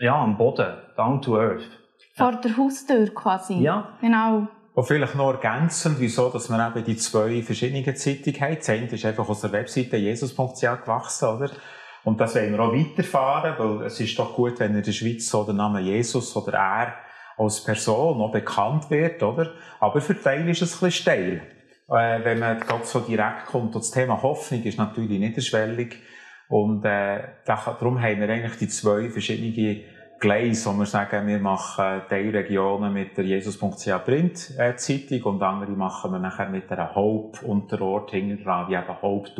ja, 0.00 0.16
am 0.16 0.36
Boden, 0.36 0.74
down 0.96 1.20
to 1.20 1.38
earth. 1.38 1.68
Vor 2.14 2.32
der 2.32 2.56
Haustür 2.56 3.12
quasi. 3.14 3.54
Ja. 3.54 3.88
Genau. 4.00 4.48
Und 4.74 4.84
vielleicht 4.84 5.14
noch 5.14 5.32
ergänzend, 5.32 6.00
wieso, 6.00 6.30
dass 6.30 6.48
wir 6.48 6.68
eben 6.68 6.84
die 6.84 6.96
zwei 6.96 7.42
verschiedenen 7.42 7.94
Zeitungen 7.94 8.40
haben. 8.40 8.58
Die 8.60 8.70
eine 8.72 8.86
ist 8.88 9.04
einfach 9.04 9.28
aus 9.28 9.40
der 9.40 9.52
Webseite 9.52 9.96
jesus.ch 9.96 10.60
gewachsen, 10.60 11.28
oder? 11.28 11.50
Und 12.02 12.20
das 12.20 12.34
wollen 12.34 12.52
wir 12.52 12.60
auch 12.60 12.72
weiterfahren, 12.72 13.54
weil 13.56 13.86
es 13.86 14.00
ist 14.00 14.18
doch 14.18 14.34
gut, 14.34 14.58
wenn 14.58 14.74
in 14.74 14.82
der 14.82 14.92
Schweiz 14.92 15.28
so 15.28 15.44
der 15.44 15.54
Name 15.54 15.80
Jesus 15.80 16.36
oder 16.36 16.58
er 16.58 16.94
als 17.38 17.62
Person 17.62 18.18
noch 18.18 18.32
bekannt 18.32 18.90
wird, 18.90 19.22
oder? 19.22 19.52
Aber 19.80 20.00
für 20.00 20.20
Teil 20.20 20.48
ist 20.48 20.60
es 20.60 20.74
ein 20.74 20.86
bisschen 20.86 20.90
steil. 20.90 21.42
Äh, 21.88 22.24
wenn 22.24 22.38
man 22.38 22.58
gerade 22.60 22.84
so 22.84 23.00
direkt 23.00 23.46
kommt. 23.46 23.74
Und 23.74 23.82
das 23.82 23.90
Thema 23.90 24.22
Hoffnung 24.22 24.62
ist 24.62 24.78
natürlich 24.78 25.18
niederschwellig. 25.18 25.98
Und 26.48 26.84
äh, 26.84 27.22
darum 27.46 28.00
haben 28.00 28.20
wir 28.20 28.28
eigentlich 28.28 28.58
die 28.58 28.68
zwei 28.68 29.08
verschiedenen 29.08 29.54
Gleis, 30.20 30.66
wo 30.66 30.72
wir 30.72 30.86
sagen, 30.86 31.26
wir 31.26 31.38
machen 31.38 32.02
Teilregionen 32.08 32.92
mit 32.92 33.16
der 33.16 33.24
Jesus.ch 33.24 34.04
Print-Zeitung 34.04 35.22
und 35.22 35.42
andere 35.42 35.72
machen 35.72 36.12
wir 36.12 36.18
nachher 36.18 36.48
mit 36.48 36.70
einer 36.70 36.94
Hope 36.94 37.44
Unterort 37.44 38.10
hinten 38.10 38.42
dran, 38.42 38.68
wie 38.68 38.74
eben 38.74 39.02
Hope 39.02 39.30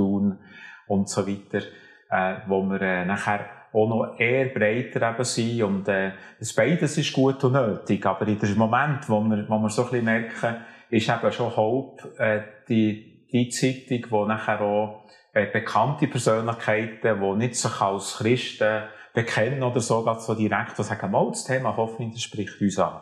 und 0.86 1.08
so 1.08 1.26
weiter, 1.26 1.64
äh, 2.10 2.36
wo 2.46 2.62
wir 2.62 2.80
äh, 2.82 3.04
nachher 3.04 3.40
auch 3.72 3.88
noch 3.88 4.18
eher 4.18 4.46
breiter 4.46 5.10
eben 5.10 5.24
sind 5.24 5.62
und 5.62 5.88
äh, 5.88 6.12
das 6.38 6.52
beides 6.52 6.96
ist 6.96 7.12
gut 7.12 7.42
und 7.42 7.52
nötig, 7.52 8.04
aber 8.06 8.26
in 8.28 8.38
dem 8.38 8.56
Moment, 8.56 9.08
wo 9.08 9.20
wir, 9.20 9.48
wo 9.48 9.58
wir 9.58 9.70
so 9.70 9.82
ein 9.82 9.90
bisschen 9.90 10.04
merken, 10.04 10.56
ist 10.90 11.08
eben 11.08 11.32
schon 11.32 11.56
Hope 11.56 12.08
äh, 12.18 12.42
die, 12.68 13.26
die 13.32 13.48
Zeitung, 13.48 14.10
wo 14.10 14.26
nachher 14.26 14.60
auch 14.60 15.04
äh, 15.32 15.46
bekannte 15.46 16.06
Persönlichkeiten, 16.06 17.20
die 17.20 17.36
nicht 17.36 17.56
sich 17.56 17.80
als 17.80 18.18
Christen 18.18 18.84
bekennen 19.14 19.62
oder 19.62 19.80
so, 19.80 20.04
ganz 20.04 20.26
so 20.26 20.34
direkt, 20.34 20.76
die 20.76 20.82
sagen, 20.82 21.10
mal, 21.10 21.28
das 21.30 21.44
Thema 21.44 21.76
Hoffnung, 21.76 22.10
das 22.10 22.20
spricht 22.20 22.60
uns 22.60 22.78
an. 22.78 23.00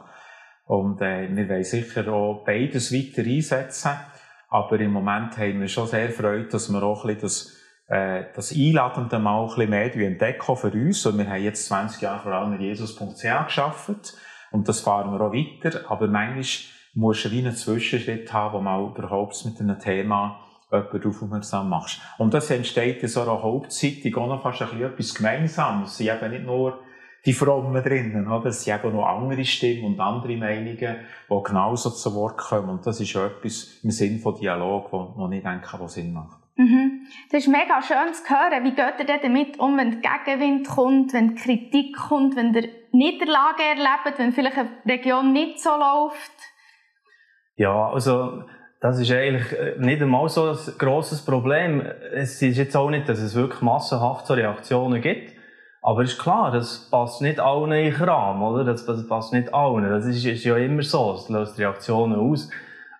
Und 0.66 1.00
äh, 1.00 1.28
wir 1.34 1.48
wollen 1.48 1.64
sicher 1.64 2.12
auch 2.12 2.44
beides 2.44 2.92
weiter 2.92 3.28
einsetzen, 3.28 3.92
aber 4.48 4.78
im 4.78 4.92
Moment 4.92 5.36
haben 5.38 5.60
wir 5.60 5.68
schon 5.68 5.88
sehr 5.88 6.10
Freude, 6.10 6.48
dass 6.48 6.70
wir 6.70 6.82
auch 6.82 7.04
ein 7.04 7.16
bisschen 7.16 7.22
das, 7.22 7.56
äh, 7.88 8.24
das 8.36 8.52
Einladende 8.52 9.18
mal 9.18 9.42
ein 9.42 9.48
bisschen 9.48 9.70
mehr 9.70 9.96
entdecken 9.96 10.56
für 10.56 10.70
uns. 10.70 11.04
Und 11.06 11.18
wir 11.18 11.28
haben 11.28 11.42
jetzt 11.42 11.66
20 11.66 12.02
Jahre 12.02 12.22
vor 12.22 12.32
allem 12.32 12.60
Jesus.ch 12.60 13.44
geschafft 13.44 14.14
und 14.52 14.68
das 14.68 14.80
fahren 14.80 15.12
wir 15.12 15.20
auch 15.20 15.32
weiter, 15.32 15.90
aber 15.90 16.06
manchmal 16.06 16.44
musst 16.94 17.24
du 17.24 17.30
wie 17.30 17.38
einen 17.38 17.56
Zwischenschritt 17.56 18.30
haben, 18.34 18.54
wo 18.54 18.60
man 18.60 18.90
überhaupt 18.90 19.42
mit 19.46 19.58
einem 19.58 19.78
Thema 19.78 20.41
jemanden 20.72 21.00
darauf 21.00 21.22
aufmerksam 21.22 21.68
machst. 21.68 22.00
Und 22.18 22.34
das 22.34 22.50
entsteht 22.50 23.02
in 23.02 23.08
so 23.08 23.22
einer 23.22 23.42
Hauptzeitung 23.42 24.16
auch 24.16 24.28
noch 24.28 24.42
fast 24.42 24.62
ein 24.62 24.68
bisschen 24.68 24.86
etwas 24.86 25.14
Gemeinsames. 25.14 25.90
Es 25.92 25.98
sind 25.98 26.08
eben 26.08 26.30
nicht 26.30 26.44
nur 26.44 26.80
die 27.24 27.32
Frommen 27.32 27.82
drinnen, 27.82 28.26
oder? 28.26 28.46
Es 28.46 28.64
sind 28.64 28.74
eben 28.74 28.96
noch 28.96 29.06
andere 29.06 29.44
Stimmen 29.44 29.84
und 29.84 30.00
andere 30.00 30.36
Meinungen, 30.36 30.76
die 30.76 31.42
genauso 31.44 31.90
zu 31.90 32.14
Wort 32.14 32.38
kommen. 32.38 32.70
Und 32.70 32.86
das 32.86 33.00
ist 33.00 33.12
ja 33.12 33.26
etwas 33.26 33.78
im 33.82 33.90
Sinn 33.90 34.18
von 34.18 34.34
Dialog, 34.34 34.92
wo, 34.92 35.12
wo 35.16 35.30
ich 35.30 35.42
denke, 35.42 35.78
was 35.78 35.94
Sinn 35.94 36.12
macht. 36.12 36.38
Mhm. 36.56 37.06
Das 37.30 37.44
ist 37.44 37.48
mega 37.48 37.80
schön 37.82 38.12
zu 38.12 38.28
hören. 38.28 38.64
Wie 38.64 38.74
geht 38.74 38.94
ihr 38.98 39.18
damit 39.18 39.58
um, 39.58 39.78
wenn 39.78 40.00
der 40.00 40.10
Gegenwind 40.24 40.68
kommt, 40.68 41.12
wenn 41.12 41.34
die 41.34 41.42
Kritik 41.42 41.96
kommt, 41.96 42.36
wenn 42.36 42.52
ihr 42.54 42.68
Niederlage 42.92 43.62
erlebt, 43.62 44.18
wenn 44.18 44.32
vielleicht 44.32 44.58
eine 44.58 44.70
Region 44.86 45.32
nicht 45.32 45.60
so 45.60 45.70
läuft? 45.70 46.32
Ja, 47.56 47.90
also 47.90 48.44
das 48.82 48.98
ist 48.98 49.12
eigentlich 49.12 49.52
äh, 49.52 49.74
nicht 49.78 50.02
einmal 50.02 50.28
so 50.28 50.50
ein 50.50 50.56
grosses 50.76 51.24
Problem. 51.24 51.86
Es 52.12 52.42
ist 52.42 52.58
jetzt 52.58 52.76
auch 52.76 52.90
nicht, 52.90 53.08
dass 53.08 53.20
es 53.20 53.36
wirklich 53.36 53.62
massenhaft 53.62 54.26
so 54.26 54.34
Reaktionen 54.34 55.00
gibt. 55.00 55.34
Aber 55.80 56.02
es 56.02 56.12
ist 56.12 56.18
klar, 56.18 56.50
das 56.50 56.88
passt 56.90 57.22
nicht 57.22 57.38
allen 57.38 57.70
in 57.70 57.84
den 57.84 57.94
Kram, 57.94 58.42
oder? 58.42 58.64
Das, 58.64 58.84
passt 59.06 59.32
nicht 59.32 59.54
allen. 59.54 59.88
Das 59.88 60.04
ist, 60.04 60.24
ist 60.24 60.44
ja 60.44 60.56
immer 60.56 60.82
so. 60.82 61.14
Es 61.14 61.28
löst 61.28 61.60
Reaktionen 61.60 62.18
aus. 62.18 62.50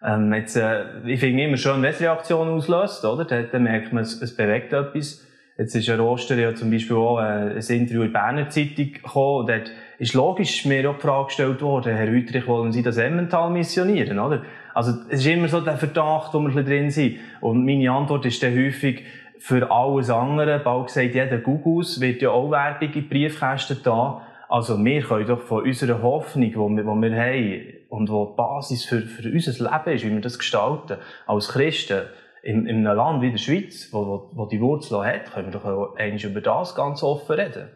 Ähm, 0.04 0.32
jetzt, 0.32 0.56
äh, 0.56 0.84
ich 1.04 1.18
finde 1.18 1.44
immer 1.44 1.56
schön, 1.56 1.82
wenn 1.82 1.90
es 1.90 2.00
Reaktionen 2.00 2.52
auslöst, 2.52 3.04
oder? 3.04 3.24
Dann, 3.24 3.48
dann 3.50 3.64
merkt 3.64 3.92
man, 3.92 4.04
es, 4.04 4.22
es 4.22 4.36
bewegt 4.36 4.72
etwas. 4.72 5.26
Jetzt 5.58 5.74
ist 5.74 5.90
ein 5.90 5.98
Roster 5.98 6.36
ja 6.36 6.54
zum 6.54 6.70
Beispiel 6.70 6.96
auch 6.96 7.18
äh, 7.18 7.22
ein 7.22 7.56
Interview 7.56 8.02
in 8.02 8.12
der 8.12 8.20
Berner 8.20 8.48
Zeitung 8.50 8.92
gekommen. 8.92 9.40
Und 9.40 9.48
dort 9.48 9.70
ist 9.98 10.14
logisch 10.14 10.64
mir 10.64 10.88
auch 10.88 10.94
die 10.94 11.02
Frage 11.02 11.26
gestellt 11.26 11.60
worden, 11.60 11.96
Herr 11.96 12.08
Wüterich, 12.08 12.46
wollen 12.46 12.70
Sie 12.70 12.82
das 12.82 12.98
Emmental 12.98 13.50
missionieren, 13.50 14.20
oder? 14.20 14.42
Also, 14.74 14.92
es 15.08 15.20
ist 15.20 15.26
immer 15.26 15.48
so 15.48 15.60
der 15.60 15.76
Verdacht, 15.76 16.32
wo 16.34 16.40
wir 16.40 16.56
ein 16.56 16.64
drin 16.64 16.90
sind. 16.90 17.18
Und 17.40 17.64
meine 17.64 17.90
Antwort 17.90 18.26
ist 18.26 18.42
dann 18.42 18.54
häufig, 18.54 19.04
für 19.38 19.72
alles 19.72 20.08
andere, 20.08 20.60
bald 20.60 20.86
gesagt, 20.86 21.14
jeder 21.14 21.38
Gugus 21.38 22.00
wird 22.00 22.22
ja 22.22 22.30
auch 22.30 22.52
Werbung 22.52 22.92
in 22.92 23.08
Briefkästen 23.08 23.78
da. 23.82 24.22
Also, 24.48 24.82
wir 24.84 25.02
können 25.02 25.26
doch 25.26 25.40
von 25.40 25.64
unserer 25.64 26.00
Hoffnung, 26.02 26.50
die 26.50 26.56
wir, 26.56 26.84
wir 26.84 27.16
haben, 27.16 27.62
und 27.88 28.08
die 28.08 28.12
die 28.12 28.36
Basis 28.36 28.84
für, 28.84 29.00
für 29.02 29.28
unser 29.28 29.52
Leben 29.52 29.96
ist, 29.96 30.04
wie 30.04 30.12
wir 30.12 30.20
das 30.20 30.38
gestalten, 30.38 30.98
als 31.26 31.48
Christen, 31.48 32.02
in, 32.42 32.66
in 32.66 32.86
einem 32.86 32.96
Land 32.96 33.22
wie 33.22 33.30
der 33.30 33.38
Schweiz, 33.38 33.88
wo, 33.92 34.06
wo, 34.06 34.30
wo 34.32 34.46
die 34.46 34.60
Wurzel 34.60 35.04
hat, 35.04 35.32
können 35.32 35.52
wir 35.52 35.60
doch 35.60 35.96
eigentlich 35.96 36.24
über 36.24 36.40
das 36.40 36.74
ganz 36.74 37.02
offen 37.02 37.36
reden. 37.36 37.68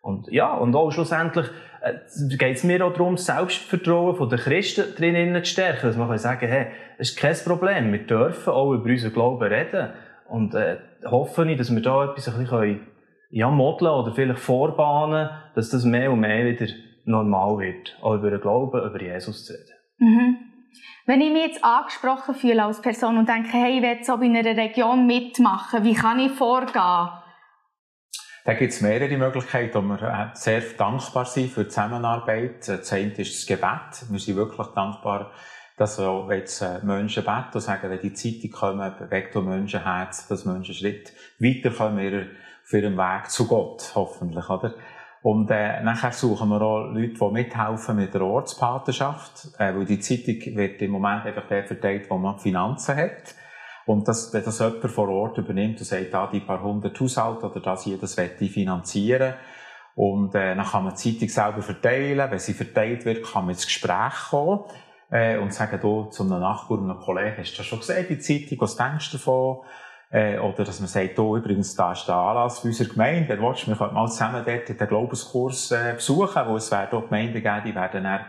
Und 0.00 0.28
ja, 0.30 0.54
und 0.54 0.74
auch 0.76 0.90
schlussendlich 0.90 1.46
geht 2.38 2.56
es 2.56 2.64
mir 2.64 2.84
auch 2.84 2.92
darum, 2.92 3.16
das 3.16 3.26
Selbstvertrauen 3.26 4.28
der 4.28 4.38
Christen 4.38 4.94
drinnen 4.96 5.44
zu 5.44 5.50
stärken. 5.50 5.86
Dass 5.86 5.96
man 5.96 6.08
kann 6.08 6.18
sagen, 6.18 6.48
hey, 6.48 6.66
das 6.98 7.10
ist 7.10 7.18
kein 7.18 7.36
Problem, 7.44 7.92
wir 7.92 8.06
dürfen 8.06 8.52
auch 8.52 8.72
über 8.72 8.88
unseren 8.88 9.12
Glauben 9.12 9.42
reden. 9.42 9.90
Und 10.28 10.54
äh, 10.54 10.78
hoffe 11.04 11.50
ich, 11.50 11.58
dass 11.58 11.74
wir 11.74 11.82
da 11.82 12.04
etwas 12.04 12.28
ein 12.28 12.38
bisschen 12.38 12.86
ja, 13.30 13.50
modeln 13.50 13.90
oder 13.90 14.12
vielleicht 14.12 14.40
vorbahnen, 14.40 15.28
dass 15.54 15.70
das 15.70 15.84
mehr 15.84 16.10
und 16.10 16.20
mehr 16.20 16.44
wieder 16.46 16.72
normal 17.04 17.58
wird, 17.58 17.96
auch 18.00 18.14
über 18.14 18.30
den 18.30 18.40
Glauben, 18.40 18.82
über 18.82 19.00
Jesus 19.00 19.44
zu 19.44 19.52
reden. 19.52 19.74
Mhm. 19.98 20.36
Wenn 21.06 21.20
ich 21.20 21.32
mich 21.32 21.46
jetzt 21.46 21.64
angesprochen 21.64 22.34
fühle 22.34 22.64
als 22.64 22.80
Person 22.80 23.18
und 23.18 23.28
denke, 23.28 23.50
hey, 23.52 23.76
ich 23.76 23.82
will 23.82 24.02
so 24.02 24.14
in 24.16 24.36
einer 24.36 24.56
Region 24.56 25.06
mitmachen, 25.06 25.84
wie 25.84 25.94
kann 25.94 26.18
ich 26.18 26.32
vorgehen? 26.32 27.08
Da 28.46 28.52
gibt 28.52 28.74
es 28.74 28.82
mehrere 28.82 29.16
Möglichkeiten, 29.16 29.74
wo 29.74 29.80
wir 29.80 30.02
äh, 30.02 30.26
sehr 30.34 30.60
dankbar 30.76 31.24
sind 31.24 31.50
für 31.50 31.64
die 31.64 31.70
Zusammenarbeit. 31.70 32.68
Das 32.68 32.92
eine 32.92 33.12
ist 33.12 33.38
das 33.38 33.46
Gebet. 33.46 34.10
Wir 34.10 34.18
sind 34.18 34.36
wirklich 34.36 34.66
dankbar, 34.74 35.30
dass 35.78 35.98
auch 35.98 36.30
jetzt 36.30 36.60
äh, 36.60 36.80
Menschen 36.82 37.24
beten 37.24 37.54
und 37.54 37.60
sagen, 37.62 37.88
wenn 37.88 38.00
die 38.00 38.12
Zeitung 38.12 38.50
kommen, 38.50 38.92
bewegt 38.98 39.34
auch 39.34 39.42
Menschenherz, 39.42 40.28
dass 40.28 40.44
Menschen 40.44 40.74
Schritt 40.74 41.14
weiterkommen 41.38 42.28
auf 42.62 42.72
ihrem 42.74 42.98
Weg 42.98 43.30
zu 43.30 43.48
Gott, 43.48 43.92
hoffentlich, 43.94 44.50
oder? 44.50 44.74
Und 45.22 45.50
äh, 45.50 45.82
nachher 45.82 46.12
suchen 46.12 46.50
wir 46.50 46.60
auch 46.60 46.92
Leute, 46.92 47.14
die 47.14 47.30
mithelfen 47.32 47.96
mit 47.96 48.12
der 48.12 48.20
Ortspatenschaft, 48.20 49.58
äh, 49.58 49.74
weil 49.74 49.86
die 49.86 50.00
Zeitung 50.00 50.54
wird 50.54 50.82
im 50.82 50.90
Moment 50.90 51.24
einfach 51.24 51.48
der 51.48 51.64
verteilt, 51.64 52.10
wo 52.10 52.18
man 52.18 52.38
Finanzen 52.38 52.94
hat. 52.94 53.34
Und 53.86 54.08
das, 54.08 54.32
wenn 54.32 54.44
das 54.44 54.58
jemand 54.60 54.90
vor 54.90 55.08
Ort 55.08 55.38
übernimmt 55.38 55.78
und 55.78 55.84
sagt, 55.84 56.12
da 56.12 56.26
die 56.26 56.40
paar 56.40 56.62
hundert 56.62 56.98
Haushalte 56.98 57.46
oder 57.46 57.60
das 57.60 57.84
hier, 57.84 57.98
das 57.98 58.16
möchte 58.16 58.44
ich 58.44 58.52
finanzieren. 58.52 59.34
Und 59.94 60.34
äh, 60.34 60.56
dann 60.56 60.64
kann 60.64 60.84
man 60.84 60.94
die 60.94 61.14
Zeitung 61.14 61.28
selber 61.28 61.62
verteilen. 61.62 62.30
Wenn 62.30 62.38
sie 62.38 62.54
verteilt 62.54 63.04
wird, 63.04 63.24
kann 63.24 63.44
man 63.44 63.54
ins 63.54 63.66
Gespräch 63.66 64.30
kommen 64.30 64.60
äh, 65.10 65.38
und 65.38 65.52
sagen, 65.52 65.78
du, 65.80 66.04
zu 66.04 66.24
einem 66.24 66.40
Nachbarn, 66.40 66.90
einem 66.90 66.98
Kollegen, 66.98 67.36
hast 67.38 67.52
du 67.52 67.58
das 67.58 67.66
schon 67.66 67.78
gesehen, 67.78 68.06
die 68.08 68.18
Zeitung, 68.18 68.60
was 68.60 68.76
denkst 68.76 69.12
du 69.12 69.18
davon? 69.18 69.58
Äh, 70.10 70.38
oder 70.38 70.64
dass 70.64 70.80
man 70.80 70.88
sagt, 70.88 71.18
du, 71.18 71.36
übrigens, 71.36 71.74
da 71.74 71.92
ist 71.92 72.06
der 72.06 72.16
Anlass 72.16 72.60
für 72.60 72.68
unsere 72.68 72.90
Gemeinde, 72.90 73.36
dann 73.36 73.44
willst 73.44 73.68
wir 73.68 73.76
können 73.76 73.94
mal 73.94 74.08
zusammen 74.08 74.44
dort 74.44 74.68
den 74.68 74.88
Glaubenskurs 74.88 75.70
äh, 75.72 75.92
besuchen, 75.94 76.42
wo 76.46 76.56
es 76.56 76.70
werden 76.70 76.88
dort 76.90 77.08
Gemeinden 77.08 77.42
geben, 77.42 77.62
die 77.64 77.74
werden 77.74 78.04
dann 78.04 78.20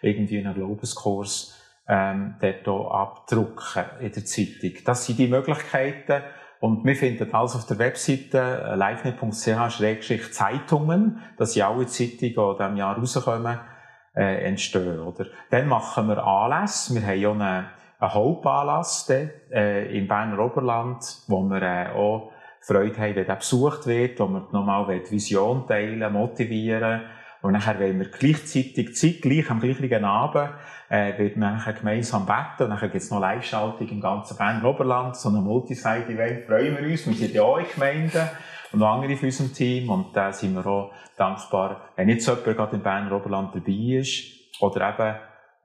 irgendwie 0.00 0.38
einen 0.38 0.54
Glaubenskurs 0.54 1.54
ähm, 1.88 2.36
dort 2.40 2.92
abdrucken 2.92 3.84
in 4.00 4.12
der 4.12 4.24
Zeitung. 4.24 4.72
Das 4.84 5.06
sind 5.06 5.18
die 5.18 5.26
Möglichkeiten. 5.28 6.22
Und 6.60 6.84
wir 6.84 6.94
finden 6.96 7.32
alles 7.34 7.56
auf 7.56 7.66
der 7.66 7.78
Webseite 7.78 8.38
äh, 8.38 8.74
livenet.ch-zeitungen, 8.74 11.20
dass 11.36 11.52
sie 11.52 11.62
alle 11.62 11.86
Zeitungen, 11.86 12.18
die 12.18 12.34
in 12.34 12.56
diesem 12.56 12.76
Jahr 12.76 12.96
rauskommen, 12.96 13.60
äh, 14.16 14.46
entstehen. 14.46 15.00
Oder? 15.00 15.26
Dann 15.50 15.68
machen 15.68 16.08
wir 16.08 16.24
Anlässe. 16.24 16.94
Wir 16.94 17.06
haben 17.06 17.20
ja 17.20 17.32
einen, 17.32 17.66
einen 17.98 18.14
Hauptanlass 18.14 19.10
äh, 19.10 19.98
im 19.98 20.08
Berner 20.08 20.38
Oberland, 20.38 21.04
wo 21.28 21.42
wir 21.42 21.60
äh, 21.60 21.90
auch 21.90 22.32
Freude 22.60 22.98
haben, 22.98 23.16
wenn 23.16 23.26
der 23.26 23.36
besucht 23.36 23.86
wird, 23.86 24.18
wo 24.20 24.28
wir 24.28 24.48
nochmal 24.52 24.88
Vision 25.10 25.66
teilen, 25.66 26.10
motivieren 26.12 27.02
und 27.44 27.52
nachher 27.52 27.78
wollen 27.78 27.98
wir 27.98 28.08
gleichzeitig, 28.08 28.96
zeitgleich 28.96 29.50
am 29.50 29.60
gleichen 29.60 30.02
Abend, 30.02 30.48
äh, 30.88 31.18
wird 31.18 31.36
man 31.36 31.56
nachher 31.56 31.74
gemeinsam 31.74 32.24
beten. 32.24 32.62
Und 32.62 32.68
nachher 32.70 32.88
gibt's 32.88 33.10
noch 33.10 33.20
Live-Schaltung 33.20 33.86
im 33.86 34.00
ganzen 34.00 34.38
Berner 34.38 34.64
Oberland. 34.64 35.14
So 35.14 35.28
eine 35.28 35.42
Multisite-Event 35.42 36.46
freuen 36.46 36.78
wir 36.78 36.88
uns. 36.88 37.06
Wir 37.06 37.12
sind 37.12 37.34
ja 37.34 37.42
auch 37.42 37.58
in 37.58 37.66
Gemeinden 37.66 38.30
und 38.72 38.78
noch 38.78 38.94
andere 38.94 39.14
von 39.16 39.26
unserem 39.26 39.52
Team. 39.52 39.90
Und 39.90 40.16
da 40.16 40.32
sind 40.32 40.54
wir 40.54 40.66
auch 40.66 40.92
dankbar, 41.18 41.90
wenn 41.96 42.08
jetzt 42.08 42.26
jemand 42.26 42.44
gerade 42.44 42.76
im 42.76 42.82
Berner 42.82 43.12
Oberland 43.12 43.54
dabei 43.54 43.98
ist. 43.98 44.24
Oder 44.62 44.88
eben, 44.88 45.14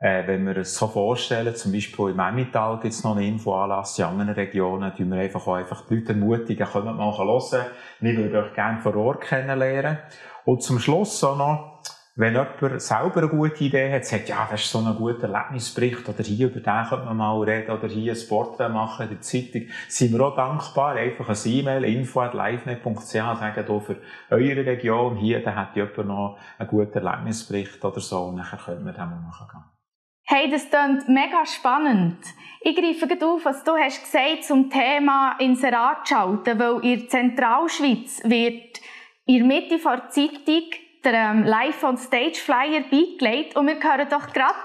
äh, 0.02 0.28
wenn 0.28 0.46
wir 0.48 0.58
es 0.58 0.76
so 0.76 0.86
vorstellen, 0.86 1.56
zum 1.56 1.72
Beispiel 1.72 2.10
im 2.10 2.20
Emmental 2.20 2.78
gibt 2.82 2.94
es 2.94 3.06
noch 3.06 3.16
einen 3.16 3.26
Infoanlass, 3.26 3.98
in 4.00 4.04
anderen 4.04 4.32
Regionen, 4.32 4.94
tun 4.98 5.12
wir 5.12 5.22
einfach 5.22 5.48
auch 5.48 5.56
einfach 5.56 5.88
die 5.88 5.96
Leute 5.96 6.12
ermutigen, 6.12 6.68
kommt 6.68 6.98
mal 6.98 7.18
hören. 7.18 7.66
Wir 8.02 8.18
würden 8.18 8.36
euch 8.36 8.54
gerne 8.54 8.82
vor 8.82 8.98
Ort 8.98 9.22
kennenlernen. 9.22 10.00
Und 10.50 10.64
zum 10.64 10.80
Schluss 10.80 11.24
auch 11.24 11.38
noch, 11.38 11.84
wenn 12.16 12.34
jemand 12.34 12.82
selber 12.82 13.18
eine 13.18 13.28
gute 13.28 13.64
Idee 13.64 13.94
hat, 13.94 14.06
sagt, 14.06 14.30
ja, 14.30 14.48
das 14.50 14.62
ist 14.62 14.72
so 14.72 14.80
ein 14.80 14.96
guter 14.96 15.30
Erlebnisbericht, 15.32 16.10
oder 16.10 16.24
hier 16.24 16.48
über 16.48 16.60
den 16.60 16.86
könnte 16.90 17.06
man 17.06 17.18
mal 17.18 17.40
reden, 17.44 17.70
oder 17.70 17.88
hier 17.88 18.14
ein 18.14 18.28
Porträt 18.28 18.68
machen 18.68 19.04
in 19.04 19.10
der 19.10 19.22
Zeitung, 19.22 19.68
sind 19.88 20.12
wir 20.12 20.26
auch 20.26 20.36
dankbar, 20.36 20.96
einfach 20.96 21.30
ein 21.30 21.38
E-Mail, 21.52 21.84
info 21.84 22.22
at 22.22 22.34
livenet.ch, 22.34 23.12
sagen 23.12 23.54
hier 23.54 23.82
für 23.82 23.98
eure 24.32 24.66
Region, 24.66 25.18
hier, 25.18 25.44
da 25.44 25.54
hat 25.54 25.76
jemand 25.76 26.08
noch 26.08 26.40
einen 26.58 26.68
guten 26.68 26.98
Erlebnisbericht 26.98 27.86
oder 27.86 28.00
so, 28.00 28.24
und 28.24 28.38
nachher 28.38 28.58
können 28.58 28.84
wir 28.84 28.94
dem 28.94 29.08
mal 29.08 29.22
nachgehen. 29.22 29.66
Hey, 30.26 30.50
das 30.50 30.68
klingt 30.68 31.08
mega 31.10 31.46
spannend. 31.46 32.26
Ich 32.62 32.76
greife 32.76 33.08
gerade 33.08 33.26
auf, 33.26 33.46
was 33.46 33.64
du 33.64 33.76
hast 33.78 34.04
gesagt 34.04 34.46
zum 34.46 34.70
Thema 34.70 35.36
Inserat 35.40 36.08
schalten, 36.10 36.60
weil 36.60 36.84
in 36.84 37.00
der 37.00 37.08
Zentralschweiz 37.08 38.24
wird 38.24 38.79
in 39.30 39.36
der 39.36 39.46
Mitte 39.46 39.78
der 39.78 40.10
Zeitung 40.10 40.64
der 41.04 41.14
ähm, 41.14 41.44
Live 41.44 41.84
on 41.84 41.98
Stage 41.98 42.40
Flyer 42.44 42.82
beigelegt 42.90 43.56
und 43.56 43.68
wir 43.68 43.76
hören 43.76 44.08
doch 44.10 44.34
gerade 44.34 44.58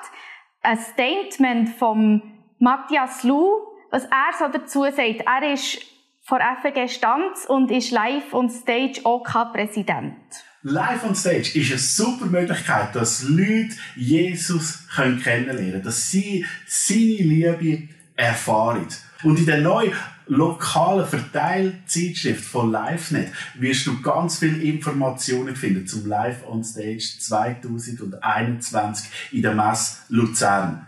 ein 0.63 0.79
Statement 0.79 1.69
von 1.69 2.23
Matthias 2.59 3.25
Lu, 3.25 3.47
was 3.91 4.05
er 4.05 4.33
so 4.39 4.49
dazu 4.51 4.85
sagt. 4.85 5.23
Er 5.27 5.53
ist 5.53 5.83
vor 6.23 6.41
FG 6.41 6.89
Stanz 6.89 7.45
und 7.47 7.71
ist 7.71 7.91
Live 7.91 8.33
on 8.33 8.49
Stage 8.49 9.03
OK-Präsident. 9.05 10.17
Live 10.63 11.05
on 11.05 11.15
Stage 11.15 11.59
ist 11.59 11.71
eine 11.71 11.79
super 11.79 12.25
Möglichkeit, 12.25 12.97
dass 12.97 13.23
Leute 13.29 13.77
Jesus 13.97 14.89
kennenlernen 14.97 15.57
können, 15.57 15.83
dass 15.83 16.11
sie 16.11 16.47
seine 16.67 17.01
Liebe 17.01 17.89
erfahren. 18.17 18.87
Und 19.25 19.39
in 19.39 19.47
der 19.47 19.59
neuen 19.59 19.93
lokalen 20.27 21.07
Verteilzeitschrift 21.07 22.45
von 22.45 22.73
LiveNet 22.73 23.33
wirst 23.59 23.87
du 23.87 24.01
ganz 24.01 24.39
viele 24.39 24.63
Informationen 24.63 25.55
finden 25.57 25.87
zum 25.87 26.07
Live 26.07 26.47
on 26.47 26.65
Stage 26.65 27.19
2021 27.19 29.11
in 29.33 29.43
der 29.43 29.55
Messe 29.55 29.99
Luzern. 30.09 30.87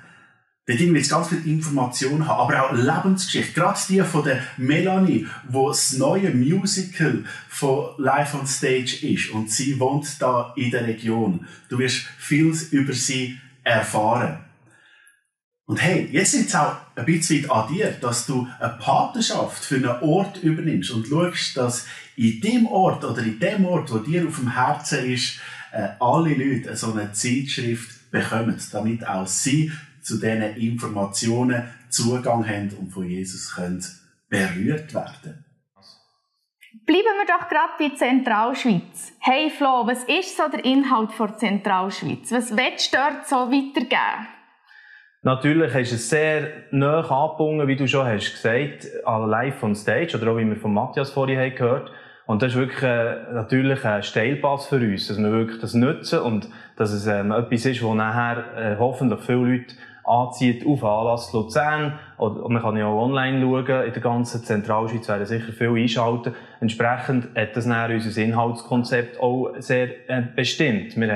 Dort 0.69 0.81
willst 0.81 1.11
ganz 1.11 1.29
viele 1.29 1.43
Informationen 1.43 2.27
haben, 2.27 2.41
aber 2.41 2.65
auch 2.65 2.73
Lebensgeschichte. 2.73 3.53
Gerade 3.53 3.79
die 3.89 4.01
von 4.01 4.25
der 4.25 4.41
Melanie, 4.57 5.29
wo 5.49 5.69
das 5.69 5.93
neue 5.97 6.35
Musical 6.35 7.23
von 7.49 7.91
Live 7.99 8.35
on 8.35 8.49
Stage 8.49 9.07
ist. 9.07 9.31
Und 9.31 9.49
sie 9.49 9.79
wohnt 9.79 10.21
da 10.21 10.53
in 10.57 10.73
der 10.73 10.89
Region. 10.89 11.47
Du 11.69 11.79
wirst 11.79 11.99
vieles 12.19 12.73
über 12.73 12.93
sie 12.93 13.39
erfahren. 13.63 14.46
Und 15.67 15.83
hey, 15.83 16.09
jetzt 16.13 16.33
ist 16.35 16.49
es 16.49 16.55
auch 16.55 16.77
ein 16.95 17.05
bisschen 17.05 17.51
an 17.51 17.67
dir, 17.73 17.91
dass 18.01 18.25
du 18.27 18.47
eine 18.61 18.79
Patenschaft 18.81 19.65
für 19.65 19.77
einen 19.77 20.01
Ort 20.09 20.41
übernimmst 20.43 20.93
und 20.93 21.09
schaust, 21.09 21.57
dass 21.57 21.87
in 22.15 22.41
dem 22.41 22.67
Ort 22.69 23.05
oder 23.05 23.21
in 23.21 23.41
dem 23.41 23.67
Ort, 23.67 23.93
wo 23.93 23.99
dir 23.99 24.29
auf 24.29 24.37
dem 24.37 24.55
Herzen 24.55 25.05
ist, 25.11 25.41
äh, 25.73 25.89
alle 25.99 26.35
Leute 26.35 26.77
so 26.77 26.93
eine 26.93 27.13
Zeitschrift 27.13 28.13
bekommen, 28.13 28.57
damit 28.71 29.07
auch 29.09 29.27
sie 29.27 29.73
zu 30.01 30.19
diesen 30.19 30.57
Informationen 30.57 31.65
Zugang 31.89 32.47
haben 32.47 32.71
und 32.79 32.93
von 32.93 33.09
Jesus 33.09 33.53
können 33.57 33.85
berührt 34.29 34.95
werden. 34.95 35.45
Bleiben 36.85 37.03
wir 37.03 37.27
doch 37.27 37.49
gerade 37.49 37.73
bei 37.79 37.97
Zentralschweiz. 37.97 39.13
Hey 39.19 39.51
Flo, 39.51 39.85
was 39.85 40.05
ist 40.05 40.37
so 40.37 40.49
der 40.49 40.65
Inhalt 40.65 41.11
von 41.11 41.37
Zentralschweiz? 41.37 42.31
Was 42.31 42.57
willst 42.57 42.93
du 42.93 42.99
dort 42.99 43.27
so 43.27 43.37
weitergeben? 43.51 44.29
Natürlich 45.27 45.75
ist 45.75 45.93
es 45.93 46.09
sehr 46.09 46.43
nah 46.71 47.01
angebunden, 47.01 47.67
wie 47.67 47.75
du 47.75 47.89
schon 47.89 48.07
hast 48.07 48.31
gesagt, 48.31 48.87
an 49.05 49.29
Live 49.29 49.61
on 49.61 49.75
Stage, 49.75 50.17
oder 50.17 50.31
auch 50.31 50.37
wie 50.37 50.47
wir 50.47 50.55
von 50.55 50.73
Matthias 50.73 51.11
vorhin 51.11 51.53
gehört. 51.53 51.91
Und 52.27 52.43
das 52.43 52.53
ist 52.53 52.59
wirklich 52.59 52.81
äh, 52.85 53.33
natürlich 53.33 53.85
ein 53.85 54.05
Steilpass 54.05 54.69
für 54.69 54.77
uns, 54.77 55.09
dass 55.09 55.19
wir 55.19 55.33
wirklich 55.33 55.61
das 55.61 55.75
nutzen 55.75 56.21
und 56.21 56.49
dass 56.77 56.93
es 56.93 57.09
ähm, 57.09 57.33
etwas 57.33 57.67
ist, 57.67 57.83
wo 57.83 57.93
nachher 57.93 58.45
äh, 58.57 58.77
hoffentlich 58.79 59.19
viele 59.19 59.39
Leute 59.39 59.75
anzieht 60.05 60.65
auf 60.65 60.85
Anlass 60.85 61.33
Luzern. 61.33 61.99
Oder 62.19 62.49
man 62.49 62.63
kann 62.63 62.77
ja 62.77 62.87
auch 62.87 63.03
online 63.03 63.41
schauen. 63.41 63.85
In 63.85 63.93
der 63.93 64.03
ganzen 64.03 64.45
Zentralschweiz 64.45 65.09
werden 65.09 65.27
sicher 65.27 65.53
viele 65.53 65.75
einschalten. 65.75 66.37
Entsprechend 66.61 67.37
hat 67.37 67.57
das 67.57 67.67
dann 67.67 67.93
unser 67.93 68.23
Inhaltskonzept 68.23 69.19
auch 69.19 69.55
sehr 69.59 70.09
äh, 70.09 70.23
bestimmt. 70.37 70.97
Wir 70.97 71.09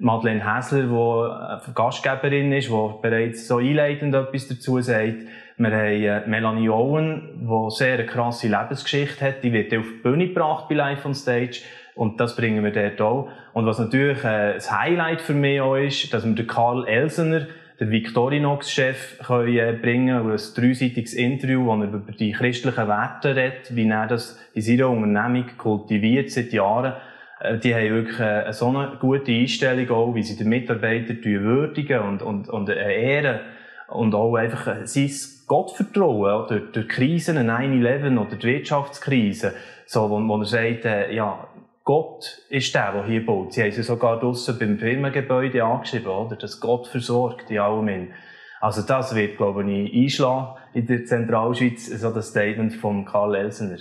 Madeleine 0.00 0.56
Häsler, 0.56 1.60
die 1.66 1.74
Gastgeberin 1.74 2.52
ist, 2.52 2.70
die 2.70 2.90
bereits 3.02 3.46
so 3.46 3.58
einleitend 3.58 4.14
etwas 4.14 4.48
dazu 4.48 4.80
sagt. 4.80 5.18
Wir 5.58 5.70
haben 5.70 6.02
äh, 6.02 6.26
Melanie 6.26 6.70
Owen, 6.70 7.42
die 7.42 7.74
sehr 7.76 7.94
eine 7.94 8.06
krasse 8.06 8.48
Lebensgeschichte 8.48 9.22
hat. 9.26 9.44
Die 9.44 9.52
wird 9.52 9.74
auf 9.74 9.84
die 9.84 10.02
Bühne 10.02 10.28
gebracht 10.28 10.70
bei 10.70 10.74
Live 10.74 11.04
on 11.04 11.14
Stage. 11.14 11.60
Und 11.94 12.18
das 12.18 12.34
bringen 12.34 12.64
wir 12.64 12.70
dort 12.70 12.98
auch. 13.02 13.28
Und 13.52 13.66
was 13.66 13.78
natürlich 13.78 14.24
äh, 14.24 14.54
das 14.54 14.72
Highlight 14.72 15.20
für 15.20 15.34
mich 15.34 15.60
auch 15.60 15.76
ist, 15.76 16.14
dass 16.14 16.24
wir 16.24 16.34
den 16.34 16.46
Karl 16.46 16.88
Elsener, 16.88 17.46
den 17.78 17.90
Victorinox-Chef, 17.90 19.18
können 19.18 19.54
äh, 19.54 19.76
bringen, 19.78 20.16
ein 20.16 20.38
dreiseitiges 20.56 21.12
Interview, 21.12 21.66
wo 21.66 21.74
er 21.74 21.92
über 21.92 22.12
die 22.12 22.32
christlichen 22.32 22.88
Werte 22.88 23.36
redet, 23.36 23.76
wie 23.76 23.86
er 23.86 24.06
das 24.06 24.40
in 24.54 24.62
seiner 24.62 24.88
Unternehmung 24.88 25.44
kultiviert 25.58 26.30
seit 26.30 26.54
Jahren. 26.54 26.94
Äh, 27.40 27.58
die 27.58 27.74
haben 27.74 27.90
wirklich 27.90 28.20
äh, 28.20 28.52
so 28.52 28.68
eine 28.68 28.96
gute 29.00 29.32
Einstellung 29.32 29.90
auch, 29.90 30.14
wie 30.14 30.22
sie 30.22 30.36
den 30.36 30.48
Mitarbeiter 30.48 31.14
würdigen 31.24 32.00
und, 32.00 32.22
und, 32.22 32.48
und 32.48 32.68
ehren. 32.68 33.40
Und 33.88 34.14
auch 34.14 34.36
einfach 34.36 34.84
sein 34.84 35.10
Gottvertrauen, 35.48 36.46
durch, 36.46 36.70
durch 36.70 36.88
Krisen, 36.88 37.36
9-11 37.38 38.18
oder 38.18 38.36
die 38.36 38.46
Wirtschaftskrise, 38.46 39.52
so, 39.84 40.08
wo, 40.08 40.20
wo 40.20 40.38
er 40.38 40.44
sagt, 40.44 40.84
äh, 40.84 41.12
ja, 41.12 41.48
Gott 41.82 42.42
ist 42.50 42.72
der, 42.72 42.92
der 42.92 43.04
hier 43.04 43.26
baut. 43.26 43.54
Sie 43.54 43.62
haben 43.62 43.70
es 43.70 43.84
sogar 43.84 44.20
draussen 44.20 44.56
beim 44.60 44.78
Firmengebäude 44.78 45.64
angeschrieben, 45.64 46.12
oder? 46.12 46.36
Dass 46.36 46.60
Gott 46.60 46.86
versorgt 46.86 47.50
in 47.50 47.58
allem. 47.58 48.12
Also 48.60 48.82
das 48.82 49.14
wird, 49.16 49.38
glaube 49.38 49.68
ich, 49.68 49.92
einschlagen 49.92 50.56
in 50.72 50.86
der 50.86 51.04
Zentralschweiz, 51.04 51.86
so 51.86 52.12
das 52.12 52.28
Statement 52.28 52.74
von 52.74 53.04
Karl 53.06 53.34
Elsener. 53.34 53.78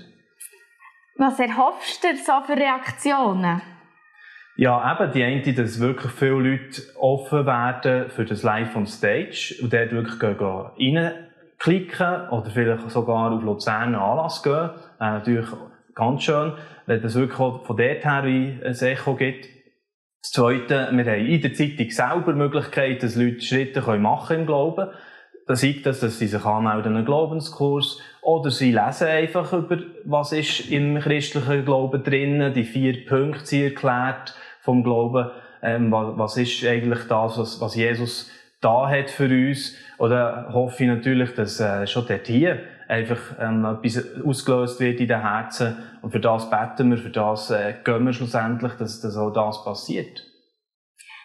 Was 1.20 1.38
erhoffst 1.38 2.02
du 2.02 2.16
so 2.16 2.32
für 2.46 2.56
Reaktionen? 2.56 3.62
Ja, 4.56 4.94
eben 4.94 5.12
die 5.12 5.22
eine, 5.22 5.54
dass 5.54 5.82
wirklich 5.82 6.14
viele 6.14 6.32
Leute 6.32 6.82
offen 6.98 7.46
werden 7.46 8.10
für 8.10 8.24
das 8.24 8.44
Live 8.44 8.74
on 8.78 8.86
Stage 8.86 9.56
und 9.62 9.74
dort 9.74 9.92
wirklich 9.92 10.40
reinklicken 10.40 12.30
oder 12.30 12.50
vielleicht 12.50 12.90
sogar 12.90 13.34
auf 13.34 13.44
Luzern 13.44 13.96
Anlass 13.96 14.42
gehen. 14.44 14.70
Äh, 15.02 15.12
natürlich 15.12 15.50
ganz 15.94 16.24
schön, 16.24 16.54
wenn 16.86 17.02
das 17.02 17.16
wirklich 17.16 17.38
von 17.38 17.76
dort 17.76 18.06
her 18.06 18.24
ein 18.24 18.62
Echo 18.62 19.16
gibt. 19.16 19.46
Das 20.22 20.32
Zweite, 20.32 20.88
wir 20.90 21.06
haben 21.06 21.26
in 21.26 21.42
der 21.42 21.54
Zeitung 21.54 21.90
selber 21.90 22.32
die 22.32 22.40
Möglichkeit, 22.40 23.04
dass 23.04 23.18
Leute 23.18 23.42
Schritte 23.42 23.82
machen 23.82 24.28
können 24.28 24.40
im 24.40 24.48
Glauben. 24.48 24.88
Da 25.50 25.56
sieht 25.56 25.84
das, 25.88 26.00
dass 26.00 26.20
sie 26.20 26.28
sich 26.28 26.46
anmelden, 26.46 26.96
einen 26.96 27.06
Glaubenskurs, 27.06 28.00
oder 28.22 28.52
sie 28.52 28.72
lesen 28.72 29.08
einfach 29.08 29.52
über, 29.52 29.80
was 30.06 30.32
ist 30.32 30.70
im 30.70 31.00
christlichen 31.00 31.66
Glauben 31.66 32.04
drinnen, 32.04 32.54
die 32.54 32.66
vier 32.66 33.04
Punkte 33.08 33.48
sind 33.48 33.64
erklärt 33.64 34.36
vom 34.62 34.84
Glauben, 34.84 35.32
ähm, 35.64 35.92
was, 35.92 36.18
was 36.20 36.38
ist 36.38 36.64
eigentlich 36.64 37.00
das, 37.08 37.40
was, 37.40 37.60
was 37.60 37.74
Jesus 37.74 38.30
da 38.62 38.88
hat 38.88 39.10
für 39.10 39.26
uns. 39.26 39.76
Oder 39.98 40.50
hoffe 40.54 40.84
ich 40.84 40.90
natürlich, 40.90 41.34
dass 41.34 41.60
äh, 41.60 41.88
schon 41.88 42.06
dort 42.08 42.28
hier 42.28 42.60
einfach 42.88 43.20
ähm, 43.40 43.66
etwas 43.66 44.06
ausgelöst 44.24 44.80
wird 44.80 45.00
in 45.00 45.08
den 45.08 45.22
Herzen. 45.22 45.78
Und 46.04 46.12
für 46.12 46.20
das 46.20 46.48
beten 46.52 46.92
wir, 46.92 47.00
für 47.00 47.10
das 47.10 47.50
äh, 47.50 47.74
gehen 47.84 48.06
wir 48.06 48.14
schlussendlich, 48.14 48.74
dass, 48.74 49.02
dass 49.02 49.18
auch 49.18 49.32
das 49.32 49.64
passiert. 49.64 50.28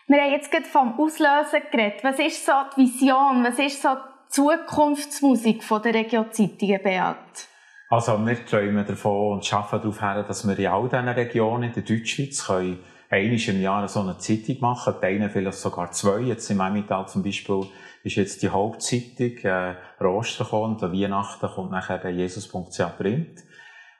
Wir 0.06 0.22
haben 0.22 0.32
jetzt 0.32 0.50
gerade 0.50 0.64
vom 0.64 0.98
Auslösen 0.98 1.60
geredet. 1.70 2.02
Was 2.02 2.18
ist 2.18 2.46
so 2.46 2.52
die 2.74 2.84
Vision? 2.84 3.44
Was 3.44 3.58
ist 3.58 3.82
so 3.82 3.90
die 3.90 4.13
Zukunftsmusik 4.34 5.62
von 5.62 5.80
der 5.80 5.94
Region 5.94 6.26
Zeitungen, 6.32 6.82
Beat? 6.82 7.46
Also 7.88 8.18
wir 8.26 8.44
träumen 8.44 8.84
davon 8.84 9.34
und 9.34 9.54
arbeiten 9.54 9.82
darauf 9.82 10.00
hin, 10.00 10.24
dass 10.26 10.48
wir 10.48 10.58
in 10.58 10.66
all 10.66 10.88
diesen 10.88 11.08
Regionen 11.08 11.62
in 11.62 11.72
der 11.72 11.84
Deutschschweiz 11.84 12.44
können 12.44 12.80
einmal 13.10 13.38
im 13.38 13.62
Jahr 13.62 13.86
so 13.86 14.00
eine 14.00 14.18
Zeitung 14.18 14.56
machen, 14.58 14.94
bei 15.00 15.28
vielleicht 15.28 15.58
sogar 15.58 15.92
zwei. 15.92 16.18
Jetzt 16.18 16.50
im 16.50 16.58
Emmental 16.58 17.06
zum 17.06 17.22
Beispiel 17.22 17.62
ist 18.02 18.16
jetzt 18.16 18.42
die 18.42 18.48
Hauptzeitung 18.48 19.36
äh, 19.44 19.76
Roster 20.00 20.44
kommt, 20.44 20.82
und 20.82 20.92
Weihnachten 20.92 21.48
kommt 21.48 21.70
nachher 21.70 21.98
der 21.98 22.10
Jesus.ch 22.10 22.80
Print. 22.98 23.44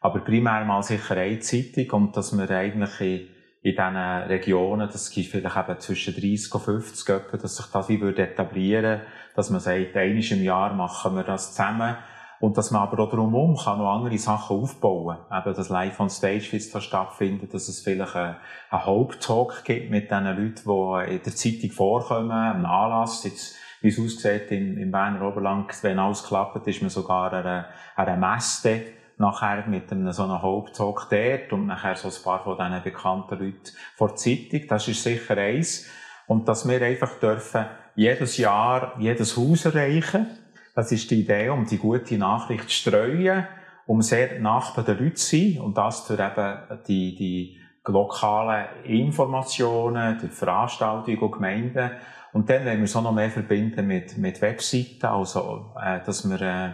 Aber 0.01 0.19
primär 0.19 0.65
mal 0.65 0.83
sicher 0.83 1.17
eine 1.17 1.39
Zeitung 1.39 1.91
und 1.91 2.17
dass 2.17 2.37
wir 2.37 2.51
eigentlich 2.51 3.29
in, 3.65 3.71
diesen 3.71 3.97
Regionen, 3.97 4.91
das 4.93 5.11
gibt 5.11 5.31
vielleicht 5.31 5.57
eben 5.57 5.81
zwischen 5.81 6.15
30 6.15 6.55
und 6.55 6.61
50 6.61 7.07
Köpfe, 7.07 7.39
dass 7.39 7.57
sich 7.57 7.67
das 7.67 7.89
wie 7.89 7.99
würde 7.99 8.23
etablieren, 8.23 9.01
dass 9.35 9.49
man 9.49 9.59
sagt, 9.59 9.97
einmal 9.97 10.23
im 10.23 10.43
Jahr 10.43 10.75
machen 10.75 11.17
wir 11.17 11.23
das 11.23 11.55
zusammen 11.55 11.97
und 12.41 12.59
dass 12.59 12.71
man 12.71 12.83
aber 12.83 13.03
auch 13.03 13.11
drumherum 13.11 13.57
kann 13.57 13.79
noch 13.79 13.91
andere 13.91 14.19
Sachen 14.19 14.59
aufbauen. 14.59 15.17
Eben 15.33 15.55
das 15.55 15.71
Live 15.71 15.99
on 15.99 16.11
Stage, 16.11 16.47
wie 16.51 16.59
es 16.59 16.71
da 16.71 16.83
stattfindet, 16.83 17.55
dass 17.55 17.69
es 17.69 17.81
vielleicht 17.81 18.15
einen, 18.15 18.37
einen 18.69 18.85
Haupttalk 18.85 19.65
gibt 19.65 19.91
mit 19.91 20.11
den 20.11 20.25
Leuten, 20.25 21.07
die 21.09 21.15
in 21.15 21.23
der 21.23 21.35
Zeitung 21.35 21.71
vorkommen, 21.71 22.33
einen 22.33 22.67
Anlass. 22.67 23.25
Jetzt, 23.25 23.57
wie 23.81 23.89
es 23.89 23.99
aussieht, 23.99 24.51
im, 24.51 24.77
im 24.77 24.91
Berner 24.91 25.27
Oberland, 25.27 25.73
wenn 25.83 25.99
alles 25.99 26.23
klappt, 26.23 26.67
ist 26.67 26.83
man 26.83 26.91
sogar 26.91 27.33
an 27.33 27.47
einer, 27.47 27.65
an 27.97 28.09
einer 28.09 28.35
Messe 28.35 28.83
nachher 29.19 29.67
mit 29.67 29.91
einem 29.93 30.13
so 30.13 30.25
einem 30.25 30.43
Haupttalk 30.43 31.09
dort 31.11 31.53
und 31.53 31.67
nachher 31.67 31.97
so 31.97 32.09
ein 32.09 32.25
paar 32.25 32.43
von 32.43 32.57
diesen 32.57 32.83
bekannten 32.83 33.39
Leuten 33.39 33.71
vor 33.97 34.09
der 34.09 34.17
Zeitung. 34.17 34.67
Das 34.69 34.89
ist 34.89 35.03
sicher 35.03 35.37
eins. 35.37 35.87
Und 36.27 36.49
dass 36.49 36.69
wir 36.69 36.81
einfach 36.81 37.19
dürfen 37.19 37.67
jedes 37.95 38.39
Jahr 38.39 38.95
jedes 38.99 39.37
Haus 39.37 39.67
erreichen 39.67 40.27
das 40.75 40.91
ist 40.91 41.11
die 41.11 41.21
Idee, 41.21 41.51
um 41.51 41.65
die 41.65 41.79
gute 41.79 42.19
Nachricht 42.19 42.69
zu 42.69 42.75
streuen, 42.75 43.47
um 43.87 44.03
sehr 44.03 44.41
nach 44.41 44.75
bei 44.75 44.83
den 44.83 44.99
Leuten 44.99 45.17
zu 45.17 45.37
sein 45.37 45.61
und 45.61 45.79
das 45.79 46.07
durch 46.07 46.19
eben 46.19 46.59
die, 46.89 47.15
die 47.15 47.61
lokalen 47.87 48.67
Informationen, 48.85 50.19
durch 50.19 50.33
Veranstaltungen 50.33 51.19
und 51.19 51.33
Gemeinden. 51.33 51.91
Und 52.33 52.51
dann 52.51 52.65
wollen 52.65 52.79
wir 52.79 52.85
es 52.85 52.97
auch 52.97 53.03
noch 53.03 53.13
mehr 53.13 53.31
verbinden 53.31 53.87
mit, 53.87 54.19
mit 54.19 54.43
Webseiten, 54.43 55.07
also, 55.07 55.73
äh, 55.81 56.01
dass 56.05 56.29
wir 56.29 56.41
äh, 56.41 56.71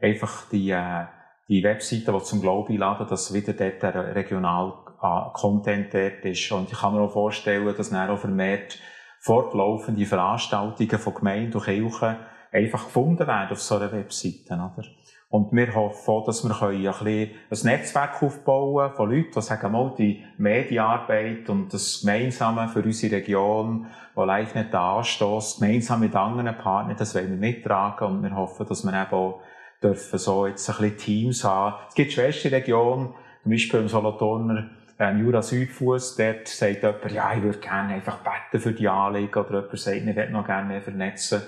einfach 0.00 0.48
die, 0.50 0.70
äh, 0.70 1.06
die 1.50 1.64
Webseiten, 1.64 2.16
die 2.16 2.22
zum 2.22 2.40
Glauben 2.40 2.72
einladen, 2.72 3.08
dass 3.10 3.34
wieder 3.34 3.52
dort 3.52 3.82
der 3.82 4.14
regional 4.14 4.72
äh, 5.02 5.32
Content 5.34 5.92
dort 5.92 6.24
ist. 6.24 6.52
Und 6.52 6.70
ich 6.70 6.78
kann 6.78 6.94
mir 6.94 7.00
auch 7.00 7.10
vorstellen, 7.10 7.74
dass 7.76 7.90
dann 7.90 8.08
auch 8.08 8.18
vermehrt 8.18 8.78
fortlaufende 9.18 10.06
Veranstaltungen 10.06 10.98
von 10.98 11.14
Gemeinden 11.14 11.56
und 11.56 11.64
Kirchen 11.64 12.16
einfach 12.52 12.84
gefunden 12.84 13.26
werden 13.26 13.50
auf 13.50 13.60
so 13.60 13.76
einer 13.76 13.90
Webseite, 13.90 14.54
oder? 14.54 14.84
Und 15.28 15.52
wir 15.52 15.72
hoffen 15.74 16.10
auch, 16.10 16.24
dass 16.24 16.42
wir 16.42 16.50
ein, 16.62 16.82
bisschen 16.82 17.30
ein 17.50 17.78
Netzwerk 17.78 18.20
aufbauen 18.20 18.92
von 18.94 19.10
Leuten, 19.10 19.30
die 19.32 19.42
sagen, 19.42 19.70
mal, 19.70 19.94
die 19.96 20.24
Medienarbeit 20.38 21.48
und 21.48 21.72
das 21.72 22.00
Gemeinsame 22.00 22.68
für 22.68 22.82
unsere 22.82 23.16
Region, 23.16 23.86
wo 24.16 24.24
live 24.24 24.56
nicht 24.56 24.74
anstößt, 24.74 25.60
gemeinsam 25.60 26.00
mit 26.00 26.16
anderen 26.16 26.58
Partnern, 26.58 26.96
das 26.96 27.14
wollen 27.14 27.30
wir 27.30 27.36
mittragen 27.36 28.08
und 28.08 28.22
wir 28.24 28.34
hoffen, 28.34 28.66
dass 28.66 28.82
wir 28.82 28.92
eben 28.92 29.12
auch 29.12 29.40
dürfen 29.82 30.18
so 30.18 30.46
jetzt 30.46 30.68
ein 30.68 30.76
bisschen 30.76 30.96
Teams 30.98 31.44
haben. 31.44 31.76
Es 31.88 31.94
gibt 31.94 32.12
schwerste 32.12 32.52
Regionen, 32.52 33.14
zum 33.42 33.52
Beispiel 33.52 33.80
im 33.80 33.88
Solothurner 33.88 34.70
ähm, 34.98 35.24
Jura 35.24 35.40
Südfuss, 35.40 36.14
dort 36.16 36.46
sagt 36.46 36.82
jemand, 36.82 37.10
ja, 37.10 37.32
ich 37.34 37.42
würde 37.42 37.58
gerne 37.58 37.94
einfach 37.94 38.18
beten 38.18 38.62
für 38.62 38.72
die 38.72 38.86
Anliegen, 38.86 39.38
oder 39.38 39.60
jemand 39.62 39.78
sagt, 39.78 39.96
ich 39.96 40.04
würde 40.04 40.30
noch 40.30 40.46
gerne 40.46 40.68
mehr 40.68 40.82
vernetzen. 40.82 41.42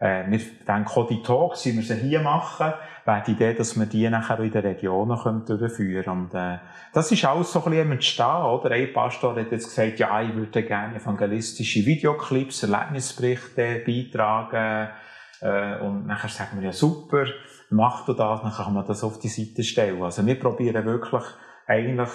Äh, 0.00 0.24
wir 0.28 0.40
denken 0.66 0.88
auch 0.88 1.06
die 1.06 1.22
Talks, 1.22 1.64
wie 1.66 1.74
wir 1.74 1.82
sie 1.82 1.94
hier 1.94 2.20
machen, 2.20 2.72
wäre 3.04 3.22
die 3.24 3.32
Idee, 3.32 3.54
dass 3.54 3.78
wir 3.78 3.86
die 3.86 4.08
nachher 4.10 4.40
in 4.40 4.50
den 4.50 4.62
Regionen 4.62 5.16
können 5.16 5.44
durchführen 5.46 6.04
können. 6.04 6.20
Und, 6.24 6.34
äh, 6.34 6.58
das 6.92 7.12
ist 7.12 7.24
alles 7.24 7.52
so 7.52 7.64
ein 7.64 7.70
bisschen 7.70 7.92
entstehen, 7.92 8.42
oder? 8.42 8.72
Ein 8.72 8.92
Pastor 8.92 9.36
hat 9.36 9.52
jetzt 9.52 9.68
gesagt, 9.68 10.00
ja, 10.00 10.20
ich 10.20 10.34
würde 10.34 10.62
gerne 10.64 10.96
evangelistische 10.96 11.86
Videoclips, 11.86 12.64
Erlebnisberichte 12.64 13.82
beitragen, 13.86 14.88
äh, 15.40 15.78
und 15.80 16.06
nachher 16.06 16.28
sagen 16.28 16.60
wir, 16.60 16.66
ja, 16.66 16.72
super, 16.72 17.26
mach 17.70 18.04
du 18.04 18.12
das, 18.12 18.42
dann 18.42 18.52
kann 18.52 18.74
man 18.74 18.86
das 18.86 19.04
auf 19.04 19.18
die 19.18 19.28
Seite 19.28 19.62
stellen. 19.62 20.02
Also 20.02 20.24
wir 20.26 20.38
probieren 20.38 20.84
wirklich 20.84 21.24
eigentlich 21.66 22.10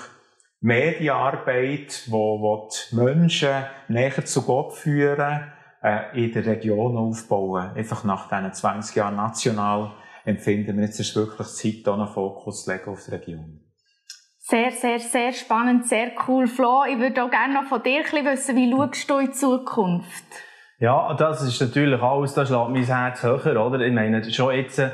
Medienarbeit, 0.62 2.06
wo, 2.08 2.40
wo 2.40 2.70
die 2.70 2.96
Menschen 2.96 3.66
näher 3.90 4.26
zu 4.26 4.44
Gott 4.44 4.74
führen, 4.74 5.52
äh, 5.84 6.24
in 6.24 6.32
der 6.32 6.46
Region 6.46 6.98
aufbauen. 6.98 7.72
Einfach 7.76 8.04
nach 8.04 8.30
diesen 8.30 8.54
20 8.54 8.96
Jahren 8.96 9.18
national 9.18 9.92
empfinden 10.26 10.78
wir 10.78 10.86
jetzt 10.86 11.00
ist 11.00 11.16
wirklich 11.16 11.48
Zeit, 11.48 11.86
da 11.86 11.94
einen 11.94 12.08
Fokus 12.08 12.64
zu 12.64 12.72
legen 12.72 12.90
auf 12.90 13.04
die 13.06 13.12
Region. 13.12 13.60
Sehr, 14.40 14.72
sehr, 14.72 15.00
sehr 15.00 15.32
spannend, 15.34 15.88
sehr 15.88 16.12
cool. 16.28 16.48
Flo, 16.48 16.84
ich 16.90 16.98
würde 17.00 17.24
auch 17.24 17.32
gerne 17.32 17.54
noch 17.54 17.66
von 17.66 17.82
dir 17.82 18.04
ein 18.06 18.26
wissen, 18.26 18.56
wie 18.56 18.72
schaust 18.72 19.10
du 19.10 19.18
in 19.18 19.26
die 19.28 19.32
Zukunft? 19.32 20.26
Ja, 20.80 21.14
das 21.14 21.42
ist 21.44 21.62
natürlich 21.62 22.02
alles, 22.02 22.34
da 22.34 22.46
schlägt 22.46 22.70
mein 22.70 22.84
Herz 22.84 23.24
höher, 23.24 23.66
oder? 23.66 23.80
Ich 23.80 23.94
meine, 23.94 24.24
schon 24.32 24.54
jetzt, 24.54 24.80
äh, 24.80 24.92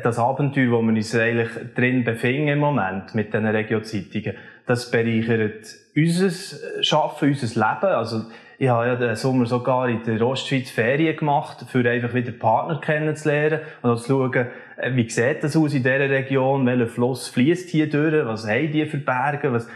das 0.00 0.18
Abenteuer, 0.18 0.70
wo 0.70 0.82
wir 0.82 0.94
uns 0.94 1.14
eigentlich 1.14 1.50
drin 1.74 2.04
befinden 2.04 2.48
im 2.48 2.58
Moment, 2.60 3.14
mit 3.14 3.32
diesen 3.32 3.46
Regiozeitungen, 3.46 4.34
das 4.66 4.90
bereichert 4.90 5.66
unser 5.94 6.82
Schaffen, 6.82 7.28
unser 7.28 7.46
Leben. 7.46 7.94
Also, 7.94 8.22
ich 8.58 8.68
habe 8.68 8.86
ja 8.86 8.96
den 8.96 9.16
Sommer 9.16 9.44
sogar 9.46 9.88
in 9.88 10.02
der 10.04 10.24
Ostschweiz 10.24 10.70
Ferien 10.70 11.16
gemacht, 11.16 11.64
für 11.68 11.88
einfach 11.88 12.14
wieder 12.14 12.30
Partner 12.32 12.80
kennenzulernen 12.80 13.60
und 13.82 13.90
auch 13.90 14.00
zu 14.00 14.08
schauen, 14.08 14.46
äh, 14.76 14.94
wie 14.94 15.08
sieht 15.10 15.42
das 15.42 15.56
aus 15.56 15.74
in 15.74 15.82
dieser 15.82 16.08
Region, 16.08 16.64
welcher 16.64 16.86
Fluss 16.86 17.28
fließt 17.28 17.70
hier 17.70 17.90
durch, 17.90 18.24
was 18.24 18.48
haben 18.48 18.70
die 18.70 18.86
für 18.86 18.98
Berge, 18.98 19.52
was, 19.52 19.68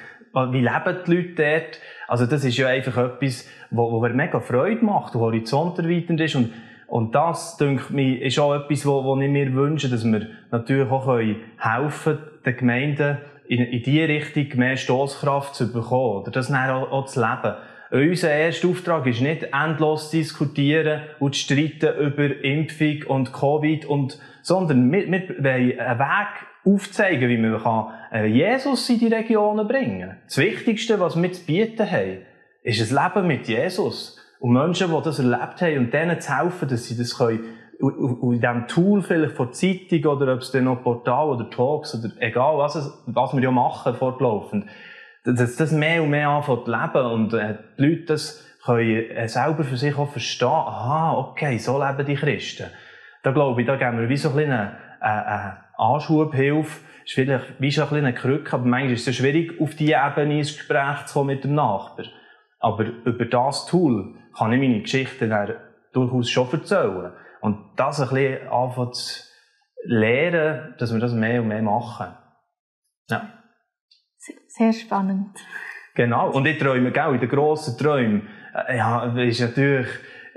wie 0.52 0.60
leben 0.60 0.96
die 1.06 1.14
Leute 1.14 1.34
dort. 1.34 1.80
Also 2.06 2.26
das 2.26 2.44
ist 2.44 2.56
ja 2.56 2.68
einfach 2.68 2.96
etwas, 2.96 3.48
wo, 3.70 3.90
wo 3.90 4.00
mir 4.00 4.10
mega 4.10 4.38
Freude 4.38 4.84
macht, 4.84 5.14
wo 5.14 5.20
Horizont 5.20 5.78
erweiternd 5.78 6.20
ist 6.20 6.36
und 6.36 6.52
und 6.86 7.14
das, 7.14 7.56
denke 7.56 8.00
ich, 8.00 8.22
ist 8.22 8.38
auch 8.38 8.54
etwas, 8.54 8.86
wo, 8.86 9.02
wo 9.04 9.20
ich 9.20 9.28
mir 9.28 9.52
wünsche, 9.54 9.88
dass 9.88 10.04
wir 10.04 10.28
natürlich 10.50 10.90
auch 10.90 11.06
können 11.06 11.36
helfen 11.58 12.18
den 12.44 12.56
Gemeinden 12.56 13.18
in, 13.48 13.60
in 13.60 13.82
die 13.82 14.02
Richtung 14.02 14.58
mehr 14.58 14.76
Stoßkraft 14.76 15.54
zu 15.54 15.72
bekommen, 15.72 16.22
oder 16.22 16.30
das 16.30 16.48
dann 16.48 16.70
auch, 16.70 16.90
auch 16.90 17.06
zu 17.06 17.20
leben. 17.20 17.54
Unser 17.90 18.32
erster 18.32 18.68
Auftrag 18.68 19.06
ist 19.06 19.20
nicht 19.20 19.48
endlos 19.52 20.10
zu 20.10 20.16
diskutieren 20.16 21.02
und 21.20 21.34
zu 21.34 21.42
streiten 21.42 21.96
über 21.98 22.42
Impfung 22.42 23.04
und 23.06 23.32
Covid 23.32 23.84
und, 23.86 24.20
sondern 24.42 24.90
wir, 24.90 25.06
wir 25.08 25.20
wollen 25.38 25.78
einen 25.78 25.98
Weg 25.98 26.28
aufzeigen, 26.64 27.28
wie 27.28 27.38
man 27.38 27.92
äh, 28.12 28.26
Jesus 28.26 28.88
in 28.90 28.98
die 28.98 29.06
Regionen 29.06 29.68
bringen 29.68 30.00
kann. 30.00 30.18
Das 30.24 30.38
Wichtigste, 30.38 30.98
was 30.98 31.20
wir 31.20 31.32
zu 31.32 31.46
bieten 31.46 31.88
haben, 31.88 32.18
ist 32.64 32.92
ein 32.92 33.04
Leben 33.04 33.26
mit 33.28 33.46
Jesus. 33.46 34.18
Und 34.38 34.52
Menschen, 34.52 34.90
die 34.90 35.02
das 35.02 35.18
erlebt 35.18 35.60
haben 35.62 35.78
und 35.78 35.94
denen 35.94 36.20
zu 36.20 36.36
helfen, 36.36 36.68
dass 36.68 36.84
sie 36.84 36.96
das 36.96 37.16
können, 37.16 37.44
und 37.78 38.34
in 38.34 38.40
diesem 38.40 38.66
Tool 38.68 39.02
vielleicht 39.02 39.36
von 39.36 39.52
Zeitung 39.52 40.04
oder 40.06 40.32
ob 40.32 40.40
es 40.40 40.50
dann 40.50 40.64
noch 40.64 40.82
Portal 40.82 41.28
oder 41.28 41.50
Talks 41.50 41.94
oder 41.94 42.10
egal 42.20 42.56
was, 42.56 43.02
was 43.06 43.34
wir 43.34 43.42
ja 43.42 43.50
machen 43.50 43.94
fortlaufend, 43.94 44.66
dass 45.24 45.56
das 45.56 45.72
mehr 45.72 46.02
und 46.02 46.10
mehr 46.10 46.28
anfängt 46.28 46.64
zu 46.64 46.70
leben 46.70 47.06
und 47.12 47.34
äh, 47.34 47.58
die 47.78 47.82
Leute 47.82 48.04
das 48.06 48.46
können 48.64 49.10
äh, 49.10 49.28
selber 49.28 49.64
für 49.64 49.76
sich 49.76 49.96
auch 49.96 50.10
verstehen, 50.10 50.48
aha, 50.48 51.16
okay, 51.18 51.58
so 51.58 51.82
leben 51.82 52.06
die 52.06 52.14
Christen. 52.14 52.66
Da 53.22 53.32
glaube 53.32 53.60
ich, 53.60 53.66
da 53.66 53.76
geben 53.76 54.00
wir 54.00 54.08
wie 54.08 54.16
so 54.16 54.30
ein 54.30 54.36
bisschen 54.36 54.52
eine, 55.00 55.56
Anschubhilfe, 55.76 56.80
ist 57.04 57.14
vielleicht 57.14 57.60
wie 57.60 57.70
schon 57.70 57.84
ein 57.84 57.90
bisschen 57.90 58.06
eine 58.06 58.14
Krücke, 58.14 58.54
aber 58.54 58.64
manchmal 58.64 58.94
ist 58.94 59.06
es 59.06 59.16
schwierig, 59.16 59.60
auf 59.60 59.74
diese 59.74 59.94
Ebene 59.94 60.38
ins 60.38 60.56
Gespräch 60.56 61.04
zu 61.06 61.14
kommen 61.14 61.34
mit 61.34 61.44
dem 61.44 61.54
Nachbar. 61.54 62.06
Aber 62.58 62.84
über 63.04 63.24
das 63.26 63.66
Tool 63.66 64.14
kann 64.36 64.52
ich 64.52 64.60
meine 64.60 64.80
Geschichten 64.80 65.32
durchaus 65.92 66.30
schon 66.30 66.52
erzählen. 66.52 67.12
Und 67.40 67.70
das 67.76 68.00
ein 68.00 68.08
bisschen 68.08 68.48
anfangen 68.48 68.92
zu 68.92 69.22
lernen, 69.84 70.74
dass 70.78 70.92
wir 70.92 71.00
das 71.00 71.12
mehr 71.12 71.42
und 71.42 71.48
mehr 71.48 71.62
machen. 71.62 72.14
Ja. 73.08 73.32
Sehr 74.48 74.72
spannend. 74.72 75.38
Genau. 75.94 76.30
Und 76.30 76.46
ich 76.46 76.58
träume, 76.58 76.92
gell, 76.92 77.14
in 77.14 77.20
den 77.20 77.28
grossen 77.28 77.78
Träumen, 77.78 78.28
äh, 78.68 78.76
ja, 78.76 79.16
ist 79.16 79.40
natürlich, 79.40 79.86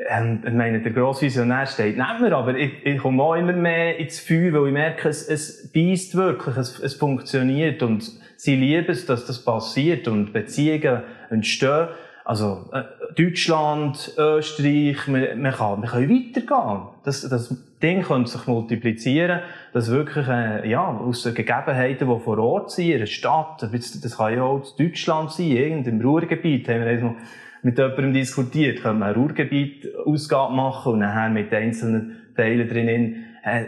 ähm, 0.07 0.43
ich 0.45 0.53
meine, 0.53 0.81
der 0.81 0.91
grosse 0.91 1.23
Visionär 1.23 1.65
steht 1.65 1.97
neben 1.97 2.21
mir, 2.21 2.35
aber 2.35 2.55
ich, 2.55 2.85
ich 2.85 2.99
komme 2.99 3.21
auch 3.23 3.35
immer 3.35 3.53
mehr 3.53 3.97
ins 3.97 4.19
Feuer, 4.19 4.53
weil 4.53 4.67
ich 4.67 4.73
merke, 4.73 5.09
es, 5.09 5.27
es 5.27 5.71
beißt 5.73 6.15
wirklich, 6.15 6.55
es, 6.57 6.79
es 6.79 6.93
funktioniert 6.95 7.81
und 7.81 8.09
sie 8.38 8.55
lieben 8.55 8.89
es, 8.89 9.05
dass 9.05 9.25
das 9.25 9.43
passiert 9.43 10.07
und 10.07 10.31
Beziehungen 10.31 11.03
entstehen. 11.29 11.89
Also, 12.30 12.70
äh, 12.74 12.84
Deutschland, 13.15 14.13
Österreich, 14.15 15.08
wir, 15.08 15.36
wir, 15.36 15.52
kann, 15.52 15.82
wir 15.82 15.89
können 15.89 16.10
weitergehen. 16.12 16.82
Das, 17.04 17.28
das 17.28 17.56
Ding 17.82 18.04
könnte 18.04 18.30
sich 18.30 18.46
multiplizieren, 18.46 19.39
dass 19.74 19.89
wirklich, 19.89 20.28
äh, 20.28 20.70
ja, 20.70 20.89
aus 20.89 21.24
den 21.24 21.34
Gegebenheiten, 21.34 22.08
die 22.08 22.20
vor 22.20 22.38
Ort 22.38 22.70
sind, 22.70 22.89
in 22.89 22.98
einer 22.98 23.08
Stadt, 23.08 23.63
das 23.63 24.18
kann 24.18 24.36
ja 24.36 24.44
auch 24.44 24.63
Deutschland 24.78 25.32
sein, 25.32 25.48
irgendein 25.48 26.02
Ruhrgebiet, 26.02 26.70
haben 26.70 26.82
wir 26.82 26.92
jetzt 26.92 27.02
noch 27.02 27.15
mit 27.63 27.80
jemandem 27.80 28.13
diskutiert, 28.13 28.84
können 28.84 29.00
wir 29.00 29.08
ein 29.08 29.15
Ruhrgebiet 29.15 29.88
Ausgabe 30.06 30.54
machen 30.54 30.94
und 30.94 31.00
nachher 31.00 31.30
mit 31.30 31.52
einzelnen 31.52 32.36
Teilen 32.36 32.70
drinnen, 32.70 33.26
äh, 33.44 33.65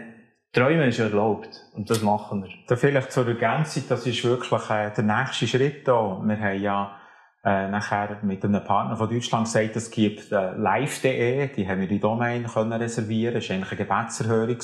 Träumen 0.52 0.88
ist 0.88 1.00
erlaubt. 1.00 1.64
Und 1.74 1.90
das 1.90 2.00
machen 2.02 2.44
wir. 2.44 2.50
Da 2.68 2.76
vielleicht 2.76 3.10
zur 3.10 3.26
Ergänzung, 3.26 3.82
das 3.88 4.06
ist 4.06 4.22
wirklich 4.22 4.70
äh, 4.70 4.92
der 4.96 5.02
nächste 5.02 5.48
Schritt 5.48 5.88
da. 5.88 6.20
Wir 6.22 6.38
haben 6.38 6.62
ja 6.62 7.01
äh, 7.44 7.68
nachher 7.68 8.18
mit 8.22 8.44
einem 8.44 8.62
Partner 8.62 8.96
von 8.96 9.10
Deutschland 9.10 9.46
gesagt, 9.46 9.74
es 9.76 9.90
gibt 9.90 10.30
äh, 10.30 10.52
live.de, 10.52 11.48
die 11.54 11.68
haben 11.68 11.80
wir 11.80 11.88
die 11.88 11.98
Domain 11.98 12.46
können 12.46 12.72
reservieren, 12.72 13.34
das 13.34 13.48
war 13.48 13.56
eigentlich 13.56 13.72
eine 13.72 13.78
Gebetserhörung. 13.78 14.58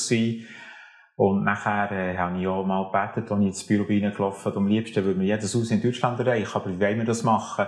Und 1.17 1.43
nachher 1.43 1.91
äh, 1.91 2.17
habe 2.17 2.39
ich 2.39 2.47
auch 2.47 2.65
mal 2.65 2.85
gebeten, 2.85 3.33
als 3.33 3.41
ich 3.41 3.47
ins 3.47 3.67
Büro 3.67 3.83
reingelaufen 3.83 4.53
am 4.55 4.69
liebsten 4.69 5.05
würde 5.05 5.19
wir 5.19 5.27
jedes 5.27 5.53
Haus 5.57 5.73
in 5.73 5.83
Deutschland 5.83 6.21
erreichen, 6.21 6.55
aber 6.55 6.71
wie 6.71 6.81
wollen 6.81 6.99
wir 6.99 7.05
das 7.05 7.25
machen? 7.25 7.67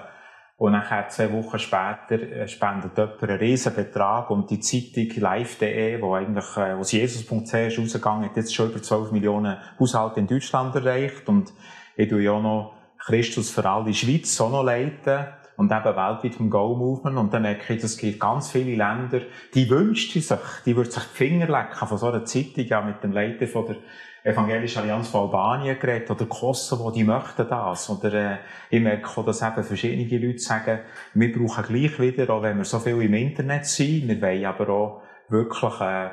Und 0.56 0.72
nachher, 0.72 1.08
zwei 1.08 1.32
Wochen 1.32 1.58
später, 1.58 2.22
äh, 2.22 2.46
spendet 2.46 2.96
jemand 2.96 3.22
einen 3.22 3.38
riesen 3.38 3.74
Betrag 3.74 4.30
und 4.30 4.50
die 4.50 4.60
Zeitung 4.60 5.08
live.de, 5.20 6.00
wo 6.00 6.14
eigentlich, 6.14 6.56
äh, 6.56 6.78
wo 6.78 6.82
Jesus.ch 6.82 7.54
ist 7.54 7.78
rausgegangen, 7.78 8.28
hat 8.28 8.36
jetzt 8.36 8.54
schon 8.54 8.70
über 8.70 8.80
12 8.80 9.10
Millionen 9.10 9.56
Haushalte 9.80 10.20
in 10.20 10.28
Deutschland 10.28 10.76
erreicht 10.76 11.28
und 11.28 11.52
ich 11.96 12.08
tue 12.08 12.22
ja 12.22 12.38
noch 12.38 12.79
Christus 13.00 13.50
für 13.50 13.68
alle 13.68 13.94
Schweiz 13.94 14.40
auch 14.40 14.50
noch 14.50 14.62
leiten 14.62 15.26
und 15.56 15.70
eben 15.70 15.84
weltweit 15.84 16.34
vom 16.34 16.48
Go-Movement. 16.48 17.18
Und 17.18 17.34
dann 17.34 17.42
merke 17.42 17.74
ich, 17.74 17.84
es 17.84 17.98
gibt 17.98 18.20
ganz 18.20 18.50
viele 18.50 18.76
Länder, 18.76 19.20
die 19.54 19.68
wünschen 19.68 20.22
sich, 20.22 20.38
die 20.64 20.76
würden 20.76 20.90
sich 20.90 21.02
die 21.02 21.16
Finger 21.16 21.46
lecken 21.46 21.86
von 21.86 21.98
so 21.98 22.06
einer 22.06 22.24
Zeitung, 22.24 22.64
ja, 22.64 22.80
mit 22.80 23.02
dem 23.02 23.12
Leiter 23.12 23.46
von 23.46 23.66
der 23.66 23.76
Evangelischen 24.22 24.82
Allianz 24.82 25.08
von 25.08 25.22
Albanien 25.22 25.78
geredet, 25.78 26.10
oder 26.10 26.26
Kosovo, 26.26 26.90
die 26.90 27.04
möchten 27.04 27.48
das. 27.48 27.88
Oder, 27.88 28.12
äh, 28.12 28.36
ich 28.68 28.80
merke 28.80 29.08
auch, 29.18 29.24
dass 29.24 29.42
eben 29.42 29.64
verschiedene 29.64 30.26
Leute 30.26 30.38
sagen, 30.38 30.80
wir 31.14 31.32
brauchen 31.32 31.64
gleich 31.64 31.98
wieder, 31.98 32.28
auch 32.30 32.42
wenn 32.42 32.58
wir 32.58 32.64
so 32.64 32.78
viel 32.78 33.00
im 33.00 33.14
Internet 33.14 33.64
sind, 33.64 34.08
wir 34.08 34.20
wollen 34.20 34.44
aber 34.44 34.68
auch 34.68 35.02
wirklich, 35.28 35.80
äh, 35.80 36.10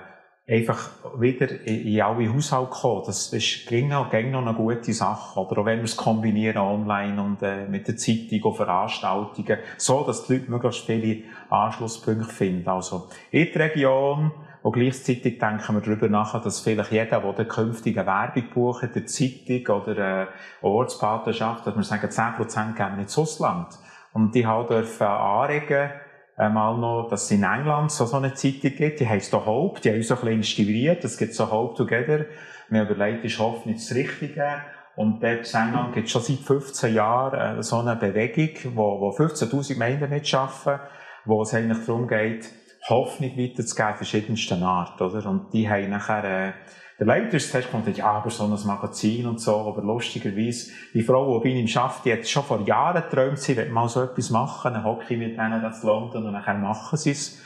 einfach 0.49 0.89
wieder 1.19 1.65
in 1.65 2.01
alle 2.01 2.33
Haushalte 2.33 2.71
kommen. 2.71 3.03
Das 3.05 3.33
ist 3.33 3.67
ging 3.67 3.89
noch, 3.89 4.11
noch 4.11 4.41
eine 4.41 4.53
gute 4.53 4.93
Sache. 4.93 5.39
Oder 5.39 5.61
auch 5.61 5.65
wenn 5.65 5.79
wir 5.79 5.85
es 5.85 5.97
kombinieren 5.97 6.57
online 6.57 7.21
und 7.21 7.43
äh, 7.43 7.67
mit 7.67 7.87
der 7.87 7.97
Zeitung 7.97 8.41
und 8.43 8.55
Veranstaltungen, 8.55 9.57
so 9.77 10.03
dass 10.05 10.25
die 10.25 10.35
Leute 10.35 10.49
möglichst 10.49 10.85
viele 10.85 11.23
Anschlusspunkte 11.49 12.33
finden. 12.33 12.69
Also 12.69 13.09
in 13.31 13.51
der 13.53 13.69
Region 13.69 14.31
und 14.63 14.71
gleichzeitig 14.71 15.37
denken 15.37 15.75
wir 15.75 15.81
darüber 15.81 16.07
nach, 16.07 16.41
dass 16.41 16.61
vielleicht 16.61 16.91
jeder, 16.91 17.19
der 17.33 17.45
künftige 17.45 18.05
Werbung 18.05 18.49
bucht, 18.53 18.95
der 18.95 19.05
Zeitung 19.05 19.81
oder 19.81 20.23
äh, 20.23 20.27
Ortspartnerschaft, 20.61 21.67
dass 21.67 21.75
wir 21.75 21.83
sagen, 21.83 22.07
10% 22.07 22.73
geben 22.73 22.95
wir 22.95 23.03
ins 23.03 23.17
Ausland. 23.17 23.67
Und 24.13 24.33
die 24.33 24.47
halt 24.47 24.69
dürfen 24.69 25.07
anregen, 25.07 25.89
einmal 26.37 26.77
noch, 26.77 27.09
dass 27.09 27.23
es 27.23 27.31
in 27.31 27.43
England 27.43 27.91
so, 27.91 28.05
so 28.05 28.17
eine 28.17 28.33
Zeitung 28.33 28.75
gibt, 28.75 28.99
die 28.99 29.09
heisst 29.09 29.33
auch 29.33 29.45
Hope, 29.45 29.81
die 29.81 29.89
haben 29.89 29.97
uns 29.97 30.11
ein 30.11 30.17
bisschen 30.17 30.33
inspiriert, 30.33 31.03
es 31.03 31.17
gibt 31.17 31.33
so 31.33 31.51
Hope 31.51 31.75
Together. 31.75 32.25
Haben 32.71 32.89
überlegt, 32.89 33.25
ist 33.25 33.39
Hoffnung 33.39 33.75
das 33.75 33.93
Richtige? 33.93 34.61
Und 34.95 35.21
dort 35.21 35.53
in 35.53 35.59
England 35.59 35.93
gibt 35.93 36.07
es 36.07 36.11
schon 36.11 36.21
seit 36.21 36.39
15 36.39 36.93
Jahren 36.93 37.59
äh, 37.59 37.63
so 37.63 37.77
eine 37.77 37.95
Bewegung, 37.95 38.75
wo, 38.75 38.99
wo 38.99 39.09
15.000 39.11 39.73
Gemeinden 39.73 40.09
mitarbeiten, 40.09 40.81
wo 41.25 41.41
es 41.41 41.53
eigentlich 41.53 41.85
darum 41.85 42.07
geht, 42.07 42.49
Hoffnung 42.89 43.37
weiterzugeben, 43.37 43.95
verschiedensten 43.95 44.63
Art, 44.63 45.01
oder? 45.01 45.29
Und 45.29 45.53
die 45.53 45.69
haben 45.69 45.89
nachher, 45.89 46.23
äh, 46.23 46.53
der 46.99 47.05
Leiter 47.05 47.35
ist 47.35 47.51
zuerst 47.51 47.71
gekommen, 47.71 47.93
ja, 47.93 48.05
aber 48.05 48.29
so 48.29 48.45
ein 48.45 48.67
Magazin 48.67 49.27
und 49.27 49.39
so, 49.39 49.55
aber 49.55 49.83
lustigerweise, 49.83 50.71
die 50.93 51.03
Frau, 51.03 51.39
die 51.39 51.49
bei 51.49 51.55
ihm 51.55 51.77
arbeitet, 51.77 52.05
die 52.05 52.13
hat 52.13 52.27
schon 52.27 52.43
vor 52.43 52.61
Jahren 52.65 53.03
geträumt, 53.03 53.39
sie 53.39 53.55
will 53.55 53.69
mal 53.69 53.87
so 53.87 54.03
etwas 54.03 54.29
machen, 54.29 54.73
dann 54.73 54.83
hocke 54.83 55.13
ich 55.13 55.19
mit 55.19 55.37
denen 55.37 55.61
das 55.61 55.83
London 55.83 56.25
und 56.25 56.33
nachher 56.33 56.57
machen 56.57 56.97
sie 56.97 57.11
es. 57.11 57.41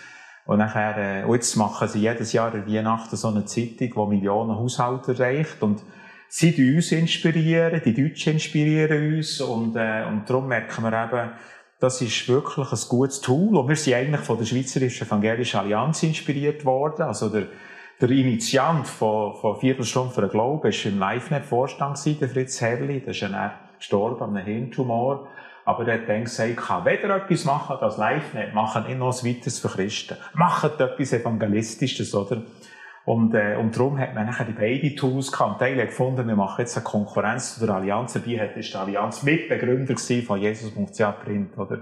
Und 0.46 0.58
nachher, 0.58 1.22
äh, 1.22 1.24
und 1.26 1.36
jetzt 1.36 1.56
machen 1.56 1.88
sie 1.88 2.00
jedes 2.00 2.34
Jahr 2.34 2.54
in 2.56 2.66
Weihnachten 2.66 3.16
so 3.16 3.28
eine 3.28 3.46
Zeitung, 3.46 3.78
die 3.78 4.16
Millionen 4.16 4.56
Haushalte 4.56 5.14
erreicht 5.14 5.62
und 5.62 5.84
sie 6.30 6.76
uns 6.76 6.92
inspirieren, 6.94 7.82
die 7.84 7.94
Deutschen 7.94 8.34
inspirieren 8.34 9.16
uns 9.16 9.42
und, 9.42 9.76
äh, 9.76 10.06
und 10.10 10.30
darum 10.30 10.48
merken 10.48 10.84
wir 10.84 11.04
eben, 11.04 11.32
das 11.82 12.02
ist 12.02 12.30
wirklich 12.30 12.72
ein 12.72 12.80
gutes 12.88 13.20
Tool 13.20 13.58
und 13.58 13.68
wir 13.68 13.76
sind 13.76 13.96
eigentlich 13.96 14.22
von 14.22 14.38
der 14.38 14.46
Schweizerischen 14.46 15.08
Evangelischen 15.08 15.60
Allianz 15.60 16.04
inspiriert 16.04 16.64
worden, 16.64 17.02
also 17.02 17.28
der 17.28 17.48
der 18.02 18.10
Initiant 18.10 18.88
von, 18.88 19.36
von 19.36 19.60
Viertelstunde 19.60 20.12
für 20.12 20.22
den 20.22 20.32
Glauben 20.32 20.64
war 20.64 20.86
im 20.92 21.00
Live-Net-Vorstand, 21.00 22.04
der 22.20 22.30
Fritz 22.30 22.60
Herrli. 22.60 23.00
Der 23.00 23.10
ist 23.10 23.20
ja 23.20 23.54
gestorben 23.78 24.24
an 24.24 24.36
einem 24.36 24.46
Hirntumor. 24.46 25.28
Aber 25.66 25.88
er 25.88 26.00
hat 26.00 26.10
dann 26.10 26.24
gesagt, 26.24 26.58
kann 26.58 26.86
weder 26.86 27.16
etwas 27.16 27.46
machen 27.46 27.78
als 27.80 27.98
Live-Net, 27.98 28.56
machen 28.56 28.88
nicht 28.88 28.98
noch 28.98 29.10
was 29.10 29.24
weiteres 29.24 29.60
für 29.60 29.68
Christen. 29.68 30.18
Macht 30.34 30.80
etwas 30.80 31.14
Evangelistisches, 31.14 32.16
oder? 32.16 32.42
Und, 33.04 33.34
äh, 33.34 33.56
und 33.56 33.76
darum 33.76 33.98
hat 33.98 34.14
man 34.14 34.28
nachher 34.28 34.46
die 34.46 34.54
beiden 34.54 34.96
Tools 34.96 35.32
gehabt. 35.32 35.60
Teil 35.60 35.80
hat 35.80 35.88
gefunden, 35.88 36.28
wir 36.28 36.36
machen 36.36 36.60
jetzt 36.60 36.78
eine 36.78 36.84
Konkurrenz 36.84 37.56
zu 37.56 37.66
der 37.66 37.76
Allianz. 37.76 38.16
Hat, 38.16 38.26
ist 38.26 38.74
die 38.74 38.78
Allianz 38.78 39.24
Mitbegründer 39.24 39.96
von 39.98 40.40
Jesus.ch 40.40 41.02
Print, 41.24 41.58
oder? 41.58 41.80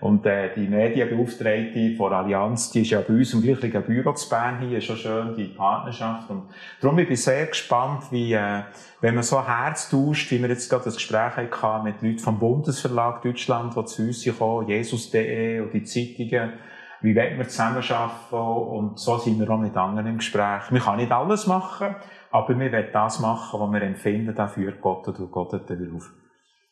Und 0.00 0.24
äh, 0.24 0.54
die 0.54 0.66
Medienbeauftragte 0.66 1.94
von 1.94 2.12
Allianz, 2.12 2.70
die 2.70 2.80
ist 2.80 2.90
ja 2.90 3.02
bei 3.02 3.12
uns 3.12 3.34
im 3.34 3.42
gleichen 3.42 3.82
Büro 3.82 4.12
zu 4.14 4.30
Bern 4.30 4.58
hier, 4.58 4.80
schon 4.80 4.96
schön, 4.96 5.34
die 5.36 5.48
Partnerschaft. 5.48 6.30
Und 6.30 6.44
darum 6.80 6.96
bin 6.96 7.12
ich 7.12 7.22
sehr 7.22 7.46
gespannt, 7.46 8.04
wie, 8.10 8.32
äh, 8.32 8.62
wenn 9.02 9.14
man 9.14 9.22
so 9.22 9.46
Herz 9.46 9.90
tauscht, 9.90 10.30
wie 10.30 10.40
wir 10.40 10.48
jetzt 10.48 10.70
gerade 10.70 10.84
das 10.84 10.94
Gespräch 10.94 11.36
hatten 11.36 11.84
mit 11.84 12.00
Leuten 12.00 12.18
vom 12.18 12.38
Bundesverlag 12.38 13.20
Deutschland, 13.20 13.76
die 13.76 13.84
zu 13.84 14.02
uns 14.02 14.38
kommen, 14.38 14.68
Jesus.de 14.68 15.60
und 15.60 15.74
die 15.74 15.84
Zeitungen, 15.84 16.54
wie 17.02 17.16
wollen 17.16 17.38
wir 17.38 17.48
zusammenarbeiten 17.48 18.34
und 18.34 18.98
so 18.98 19.16
sind 19.18 19.38
wir 19.38 19.48
auch 19.50 19.58
mit 19.58 19.76
anderen 19.76 20.06
im 20.06 20.18
Gespräch. 20.18 20.70
Wir 20.70 20.80
können 20.80 20.98
nicht 20.98 21.12
alles 21.12 21.46
machen, 21.46 21.96
aber 22.30 22.58
wir 22.58 22.72
wollen 22.72 22.88
das 22.92 23.20
machen, 23.20 23.60
was 23.60 23.72
wir 23.72 23.82
empfinden, 23.82 24.34
da 24.34 24.46
führt 24.46 24.80
Gott 24.80 25.08
und 25.08 25.30
Gott 25.30 25.52
darauf. 25.52 26.10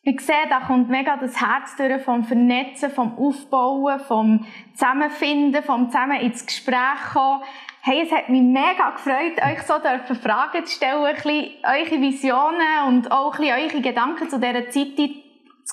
Ich 0.01 0.21
sehe, 0.21 0.47
da 0.49 0.61
kommt 0.61 0.89
mega 0.89 1.17
das 1.17 1.39
Herz 1.41 1.75
durch 1.75 2.01
vom 2.03 2.23
Vernetzen, 2.23 2.89
vom 2.89 3.17
Aufbauen, 3.17 3.99
vom 3.99 4.45
Zusammenfinden, 4.73 5.61
vom 5.61 5.91
Zusammen 5.91 6.21
ins 6.21 6.45
Gespräch 6.45 7.11
kommen. 7.11 7.43
Hey, 7.81 8.01
es 8.03 8.11
hat 8.11 8.29
mich 8.29 8.41
mega 8.41 8.91
gefreut, 8.91 9.41
euch 9.45 9.61
so 9.63 9.73
dürfen 9.77 10.15
Fragen 10.15 10.65
zu 10.65 10.73
stellen, 10.73 11.03
ein 11.03 11.15
bisschen 11.15 11.49
eure 11.63 12.01
Visionen 12.01 12.87
und 12.87 13.11
auch 13.11 13.33
ein 13.33 13.41
bisschen 13.41 13.71
eure 13.71 13.81
Gedanken 13.81 14.29
zu 14.29 14.39
dieser 14.39 14.69
Zeit 14.69 14.97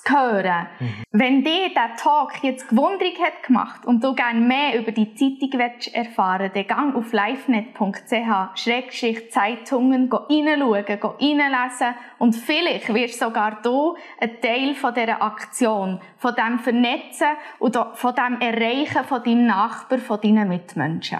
zu 0.02 0.12
hören. 0.12 0.66
Mhm. 0.78 1.04
Wenn 1.12 1.44
dir 1.44 1.72
der 1.74 1.96
Talk 1.96 2.42
jetzt 2.42 2.68
gewundrig 2.68 3.18
hat 3.20 3.42
gemacht 3.42 3.86
und 3.86 4.02
du 4.02 4.14
gerne 4.14 4.40
mehr 4.40 4.78
über 4.78 4.92
die 4.92 5.14
Zeitung 5.14 5.58
willst 5.58 5.94
erfahren 5.94 6.50
dann 6.54 6.66
gang 6.66 6.94
auf 6.94 7.12
livenet.ch 7.12 9.30
Zeitungen 9.30 10.12
reinschauen, 10.12 10.84
reinlesen 10.84 11.94
und 12.18 12.34
vielleicht 12.34 12.92
wirst 12.92 13.18
sogar 13.18 13.60
du 13.62 13.96
ein 14.20 14.40
Teil 14.40 14.74
von 14.74 14.94
dieser 14.94 15.22
Aktion, 15.22 16.00
von 16.18 16.34
dem 16.34 16.58
Vernetzen 16.58 17.28
und 17.58 17.78
von 17.94 18.14
dem 18.14 18.40
Erreichen 18.40 19.04
von 19.04 19.22
deinem 19.22 19.46
Nachbar, 19.46 19.98
von 19.98 20.20
deinen 20.20 20.48
Mitmenschen. 20.48 21.18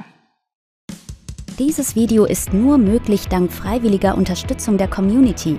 Dieses 1.59 1.97
Video 1.97 2.27
ist 2.27 2.53
nur 2.53 2.77
möglich 2.77 3.29
dank 3.29 3.51
freiwilliger 3.51 4.15
Unterstützung 4.15 4.77
der 4.77 4.89
Community. 4.89 5.59